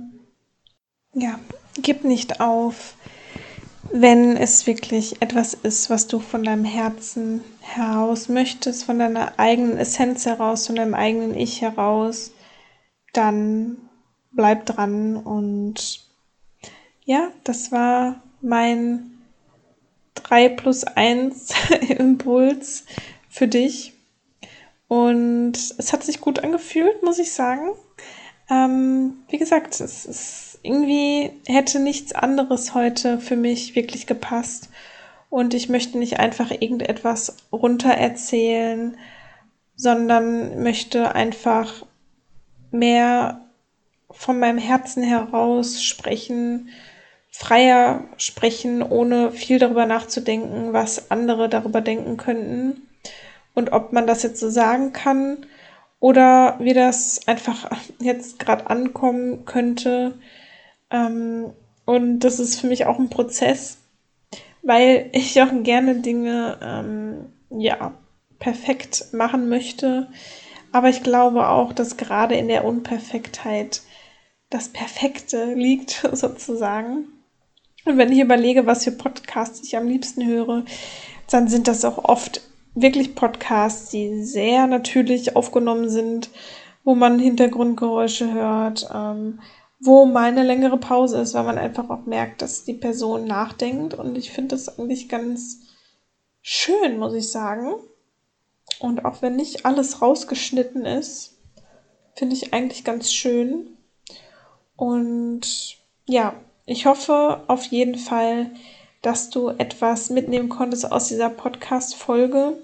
ja, 1.13 1.39
gib 1.81 2.03
nicht 2.03 2.39
auf, 2.41 2.95
wenn 3.91 4.37
es 4.37 4.67
wirklich 4.67 5.21
etwas 5.21 5.53
ist, 5.53 5.89
was 5.89 6.07
du 6.07 6.19
von 6.19 6.43
deinem 6.43 6.65
Herzen 6.65 7.41
heraus 7.61 8.27
möchtest, 8.29 8.83
von 8.83 8.99
deiner 8.99 9.39
eigenen 9.39 9.77
Essenz 9.77 10.25
heraus, 10.25 10.67
von 10.67 10.75
deinem 10.75 10.93
eigenen 10.93 11.35
Ich 11.35 11.61
heraus, 11.61 12.31
dann 13.13 13.77
bleib 14.31 14.65
dran 14.65 15.15
und 15.15 16.01
ja, 17.05 17.29
das 17.43 17.71
war 17.71 18.21
mein 18.41 19.11
3 20.15 20.49
plus 20.49 20.83
1 20.83 21.49
Impuls 21.89 22.85
für 23.29 23.47
dich. 23.47 23.93
Und 24.87 25.53
es 25.55 25.91
hat 25.91 26.03
sich 26.03 26.21
gut 26.21 26.43
angefühlt, 26.43 27.03
muss 27.03 27.19
ich 27.19 27.33
sagen. 27.33 27.71
Ähm, 28.49 29.23
wie 29.29 29.37
gesagt, 29.37 29.79
es 29.79 30.05
ist 30.05 30.59
irgendwie 30.63 31.31
hätte 31.45 31.79
nichts 31.79 32.13
anderes 32.13 32.73
heute 32.73 33.19
für 33.19 33.35
mich 33.35 33.75
wirklich 33.75 34.07
gepasst. 34.07 34.69
Und 35.29 35.53
ich 35.53 35.67
möchte 35.67 35.97
nicht 35.97 36.19
einfach 36.19 36.51
irgendetwas 36.51 37.37
runter 37.51 37.89
erzählen, 37.89 38.97
sondern 39.75 40.61
möchte 40.61 41.15
einfach 41.15 41.85
mehr 42.71 43.41
von 44.11 44.39
meinem 44.39 44.59
Herzen 44.59 45.03
heraus 45.03 45.83
sprechen, 45.83 46.69
freier 47.31 48.03
sprechen, 48.17 48.83
ohne 48.83 49.31
viel 49.31 49.57
darüber 49.57 49.87
nachzudenken, 49.87 50.71
was 50.71 51.09
andere 51.09 51.49
darüber 51.49 51.81
denken 51.81 52.17
könnten 52.17 52.87
und 53.55 53.71
ob 53.71 53.91
man 53.91 54.05
das 54.05 54.21
jetzt 54.21 54.39
so 54.39 54.49
sagen 54.49 54.93
kann 54.93 55.47
oder 56.03 56.57
wie 56.59 56.73
das 56.73 57.29
einfach 57.29 57.71
jetzt 57.97 58.37
gerade 58.37 58.69
ankommen 58.69 59.45
könnte. 59.45 60.19
Ähm, 60.91 61.53
und 61.85 62.19
das 62.19 62.41
ist 62.41 62.59
für 62.59 62.67
mich 62.67 62.85
auch 62.85 62.99
ein 62.99 63.09
Prozess, 63.09 63.77
weil 64.63 65.09
ich 65.13 65.41
auch 65.41 65.47
gerne 65.63 66.01
Dinge 66.01 66.59
ähm, 66.61 67.31
ja 67.57 67.93
perfekt 68.37 69.13
machen 69.13 69.47
möchte. 69.47 70.09
Aber 70.73 70.89
ich 70.89 71.03
glaube 71.03 71.47
auch, 71.47 71.71
dass 71.71 71.95
gerade 71.95 72.35
in 72.35 72.49
der 72.49 72.65
Unperfektheit 72.65 73.81
das 74.49 74.67
Perfekte 74.67 75.53
liegt, 75.53 76.05
sozusagen. 76.11 77.05
Und 77.85 77.97
wenn 77.97 78.11
ich 78.11 78.19
überlege, 78.19 78.65
was 78.65 78.83
für 78.83 78.91
Podcasts 78.91 79.63
ich 79.63 79.77
am 79.77 79.87
liebsten 79.87 80.25
höre, 80.25 80.65
dann 81.29 81.47
sind 81.47 81.69
das 81.69 81.85
auch 81.85 82.03
oft 82.03 82.41
wirklich 82.75 83.15
Podcasts, 83.15 83.89
die 83.89 84.23
sehr 84.23 84.67
natürlich 84.67 85.35
aufgenommen 85.35 85.89
sind, 85.89 86.29
wo 86.83 86.95
man 86.95 87.19
Hintergrundgeräusche 87.19 88.33
hört, 88.33 88.89
ähm, 88.93 89.39
wo 89.79 90.05
mal 90.05 90.25
eine 90.25 90.43
längere 90.43 90.77
Pause 90.77 91.19
ist, 91.21 91.33
weil 91.33 91.43
man 91.43 91.57
einfach 91.57 91.89
auch 91.89 92.05
merkt, 92.05 92.41
dass 92.41 92.63
die 92.63 92.73
Person 92.73 93.25
nachdenkt. 93.25 93.93
Und 93.93 94.17
ich 94.17 94.31
finde 94.31 94.55
das 94.55 94.79
eigentlich 94.79 95.09
ganz 95.09 95.61
schön, 96.41 96.97
muss 96.97 97.13
ich 97.13 97.29
sagen. 97.29 97.73
Und 98.79 99.05
auch 99.05 99.21
wenn 99.21 99.35
nicht 99.35 99.65
alles 99.65 100.01
rausgeschnitten 100.01 100.85
ist, 100.85 101.37
finde 102.15 102.35
ich 102.35 102.53
eigentlich 102.53 102.83
ganz 102.83 103.11
schön. 103.11 103.77
Und 104.75 105.77
ja, 106.07 106.33
ich 106.65 106.85
hoffe 106.85 107.43
auf 107.47 107.65
jeden 107.65 107.95
Fall, 107.95 108.51
dass 109.03 109.29
du 109.29 109.49
etwas 109.49 110.09
mitnehmen 110.09 110.49
konntest 110.49 110.91
aus 110.91 111.09
dieser 111.09 111.29
Podcast-Folge. 111.29 112.57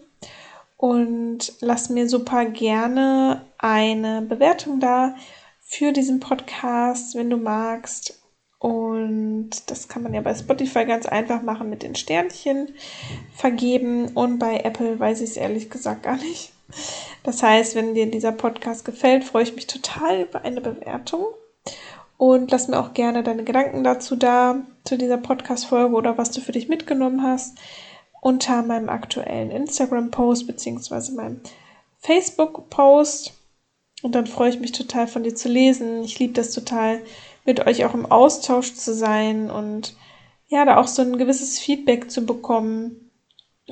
Und 0.77 1.53
lass 1.59 1.89
mir 1.89 2.09
super 2.09 2.45
gerne 2.45 3.45
eine 3.57 4.21
Bewertung 4.21 4.79
da 4.79 5.15
für 5.59 5.91
diesen 5.91 6.19
Podcast, 6.21 7.15
wenn 7.15 7.29
du 7.29 7.37
magst. 7.37 8.17
Und 8.57 9.51
das 9.67 9.87
kann 9.89 10.03
man 10.03 10.13
ja 10.13 10.21
bei 10.21 10.33
Spotify 10.33 10.85
ganz 10.85 11.05
einfach 11.05 11.41
machen 11.41 11.69
mit 11.69 11.83
den 11.83 11.95
Sternchen 11.95 12.69
vergeben. 13.35 14.07
Und 14.09 14.39
bei 14.39 14.61
Apple 14.61 14.97
weiß 14.97 15.19
ich 15.21 15.31
es 15.31 15.37
ehrlich 15.37 15.69
gesagt 15.69 16.03
gar 16.03 16.17
nicht. 16.17 16.53
Das 17.23 17.43
heißt, 17.43 17.75
wenn 17.75 17.93
dir 17.95 18.09
dieser 18.09 18.31
Podcast 18.31 18.85
gefällt, 18.85 19.25
freue 19.25 19.43
ich 19.43 19.55
mich 19.55 19.67
total 19.67 20.21
über 20.21 20.43
eine 20.43 20.61
Bewertung. 20.61 21.25
Und 22.19 22.51
lass 22.51 22.67
mir 22.67 22.77
auch 22.77 22.93
gerne 22.93 23.23
deine 23.23 23.45
Gedanken 23.45 23.81
dazu 23.81 24.17
da, 24.17 24.57
zu 24.83 24.97
dieser 24.97 25.15
Podcast-Folge 25.15 25.95
oder 25.95 26.17
was 26.17 26.31
du 26.31 26.41
für 26.41 26.51
dich 26.51 26.67
mitgenommen 26.67 27.23
hast, 27.23 27.57
unter 28.19 28.61
meinem 28.61 28.89
aktuellen 28.89 29.49
Instagram-Post 29.51 30.45
beziehungsweise 30.45 31.13
meinem 31.13 31.39
Facebook-Post. 31.99 33.31
Und 34.03 34.15
dann 34.15 34.27
freue 34.27 34.49
ich 34.49 34.59
mich 34.59 34.73
total 34.73 35.07
von 35.07 35.23
dir 35.23 35.33
zu 35.33 35.47
lesen. 35.47 36.03
Ich 36.03 36.19
liebe 36.19 36.33
das 36.33 36.51
total, 36.51 36.99
mit 37.45 37.65
euch 37.65 37.85
auch 37.85 37.93
im 37.93 38.05
Austausch 38.05 38.73
zu 38.73 38.93
sein 38.93 39.49
und 39.49 39.95
ja, 40.49 40.65
da 40.65 40.75
auch 40.75 40.87
so 40.87 41.01
ein 41.01 41.17
gewisses 41.17 41.57
Feedback 41.57 42.11
zu 42.11 42.25
bekommen. 42.25 43.11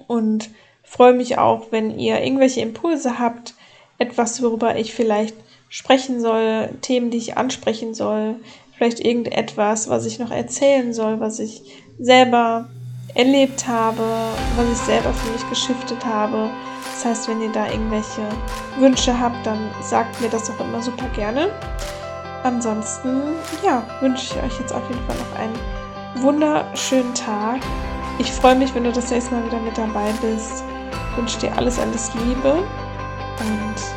Und 0.08 0.52
freue 0.84 1.12
mich 1.12 1.38
auch, 1.38 1.74
wenn 1.74 2.00
ihr 2.00 2.24
irgendwelche 2.24 2.62
Impulse 2.62 3.20
habt, 3.20 3.56
etwas, 3.98 4.42
worüber 4.42 4.78
ich 4.78 4.94
vielleicht 4.94 5.36
sprechen 5.70 6.22
soll, 6.22 6.70
Themen, 6.82 7.12
die 7.12 7.18
ich 7.18 7.38
ansprechen 7.38 7.94
soll, 7.94 8.36
vielleicht 8.76 9.00
irgendetwas, 9.00 9.90
was 9.90 10.06
ich 10.06 10.20
noch 10.20 10.32
erzählen 10.32 10.94
soll, 10.94 11.20
was 11.20 11.40
ich 11.40 11.62
selber 12.00 12.70
erlebt 13.16 13.68
habe, 13.68 14.04
was 14.56 14.72
ich 14.72 14.78
selber 14.78 15.12
für 15.14 15.32
mich 15.32 15.50
geschiftet 15.50 16.06
habe. 16.06 16.50
Das 16.94 17.06
heißt, 17.06 17.28
wenn 17.28 17.42
ihr 17.42 17.52
da 17.52 17.68
irgendwelche 17.68 18.22
Wünsche 18.80 19.20
habt, 19.20 19.46
dann 19.46 19.70
sagt 19.82 20.22
mir 20.22 20.30
das 20.30 20.50
auch 20.50 20.60
immer 20.60 20.82
super 20.82 21.08
gerne. 21.16 21.50
Ansonsten, 22.44 23.22
ja, 23.66 23.84
wünsche 24.00 24.36
ich 24.36 24.44
euch 24.44 24.60
jetzt 24.60 24.74
auf 24.74 24.88
jeden 24.90 25.04
Fall 25.06 25.16
noch 25.18 25.40
einen 25.40 26.24
wunderschönen 26.24 27.14
Tag. 27.14 27.60
Ich 28.20 28.32
freue 28.32 28.56
mich, 28.56 28.74
wenn 28.74 28.84
du 28.84 28.92
das 28.92 29.12
nächste 29.12 29.36
Mal 29.36 29.46
wieder 29.46 29.60
mit 29.60 29.78
dabei 29.78 30.12
bist. 30.22 30.64
Wünsche 31.16 31.40
dir 31.40 31.56
alles, 31.58 31.80
alles 31.80 32.12
Liebe 32.14 32.64
und 33.40 33.97